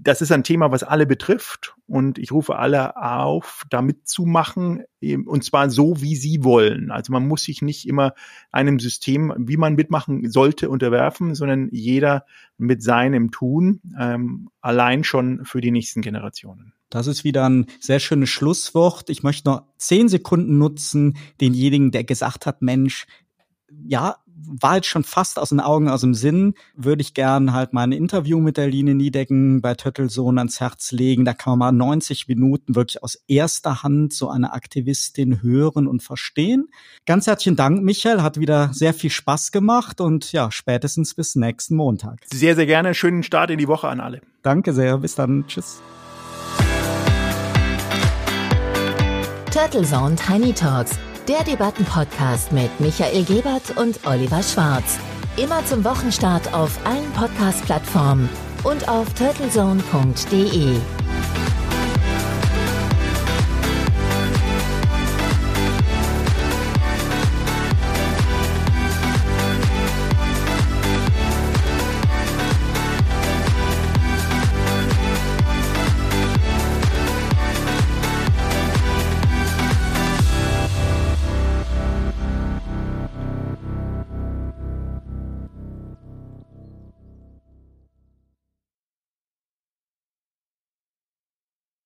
das 0.00 0.22
ist 0.22 0.30
ein 0.30 0.44
Thema, 0.44 0.70
was 0.70 0.82
alle 0.82 1.06
betrifft. 1.06 1.74
Und 1.86 2.18
ich 2.18 2.32
rufe 2.32 2.56
alle 2.56 2.96
auf, 2.96 3.64
da 3.70 3.82
mitzumachen, 3.82 4.84
und 5.26 5.44
zwar 5.44 5.68
so, 5.68 6.00
wie 6.00 6.16
sie 6.16 6.44
wollen. 6.44 6.90
Also 6.90 7.12
man 7.12 7.26
muss 7.26 7.44
sich 7.44 7.60
nicht 7.60 7.86
immer 7.86 8.14
einem 8.52 8.78
System, 8.78 9.34
wie 9.36 9.56
man 9.56 9.74
mitmachen 9.74 10.30
sollte, 10.30 10.70
unterwerfen, 10.70 11.34
sondern 11.34 11.68
jeder 11.72 12.24
mit 12.56 12.82
seinem 12.82 13.30
Tun, 13.32 13.80
ähm, 13.98 14.48
allein 14.60 15.04
schon 15.04 15.44
für 15.44 15.60
die 15.60 15.72
nächsten 15.72 16.00
Generationen. 16.00 16.72
Das 16.88 17.06
ist 17.08 17.24
wieder 17.24 17.48
ein 17.48 17.66
sehr 17.80 17.98
schönes 17.98 18.30
Schlusswort. 18.30 19.10
Ich 19.10 19.24
möchte 19.24 19.48
noch 19.48 19.64
zehn 19.76 20.08
Sekunden 20.08 20.58
nutzen, 20.58 21.16
denjenigen, 21.40 21.90
der 21.90 22.04
gesagt 22.04 22.46
hat, 22.46 22.62
Mensch, 22.62 23.06
ja, 23.84 24.16
war 24.36 24.76
jetzt 24.76 24.88
schon 24.88 25.04
fast 25.04 25.38
aus 25.38 25.50
den 25.50 25.60
Augen, 25.60 25.88
aus 25.88 26.00
dem 26.00 26.14
Sinn, 26.14 26.54
würde 26.74 27.02
ich 27.02 27.14
gern 27.14 27.52
halt 27.52 27.72
mal 27.72 27.82
ein 27.82 27.92
Interview 27.92 28.40
mit 28.40 28.56
der 28.56 28.68
Line 28.68 28.94
Niedecken 28.94 29.60
bei 29.60 29.74
Töttelsohn 29.74 30.38
ans 30.38 30.60
Herz 30.60 30.92
legen. 30.92 31.24
Da 31.24 31.34
kann 31.34 31.58
man 31.58 31.76
mal 31.76 31.86
90 31.86 32.28
Minuten 32.28 32.74
wirklich 32.74 33.02
aus 33.02 33.22
erster 33.28 33.82
Hand 33.82 34.12
so 34.12 34.28
eine 34.28 34.52
Aktivistin 34.52 35.42
hören 35.42 35.86
und 35.86 36.02
verstehen. 36.02 36.68
Ganz 37.06 37.26
herzlichen 37.26 37.56
Dank, 37.56 37.82
Michael. 37.82 38.22
Hat 38.22 38.38
wieder 38.38 38.70
sehr 38.72 38.94
viel 38.94 39.10
Spaß 39.10 39.52
gemacht 39.52 40.00
und 40.00 40.32
ja, 40.32 40.50
spätestens 40.50 41.14
bis 41.14 41.36
nächsten 41.36 41.76
Montag. 41.76 42.20
Sehr, 42.32 42.54
sehr 42.54 42.66
gerne. 42.66 42.94
Schönen 42.94 43.22
Start 43.22 43.50
in 43.50 43.58
die 43.58 43.68
Woche 43.68 43.88
an 43.88 44.00
alle. 44.00 44.20
Danke 44.42 44.72
sehr. 44.72 44.98
Bis 44.98 45.14
dann. 45.14 45.46
Tschüss. 45.46 45.80
Turtle 49.50 49.84
Zone 49.84 50.16
Tiny 50.16 50.52
Talks 50.52 50.98
der 51.28 51.42
Debattenpodcast 51.44 52.52
mit 52.52 52.80
Michael 52.80 53.24
Gebert 53.24 53.76
und 53.76 54.06
Oliver 54.06 54.42
Schwarz. 54.42 54.98
Immer 55.36 55.64
zum 55.66 55.84
Wochenstart 55.84 56.52
auf 56.52 56.78
allen 56.84 57.10
Podcast-Plattformen 57.12 58.28
und 58.62 58.88
auf 58.88 59.12
turtlezone.de. 59.14 60.76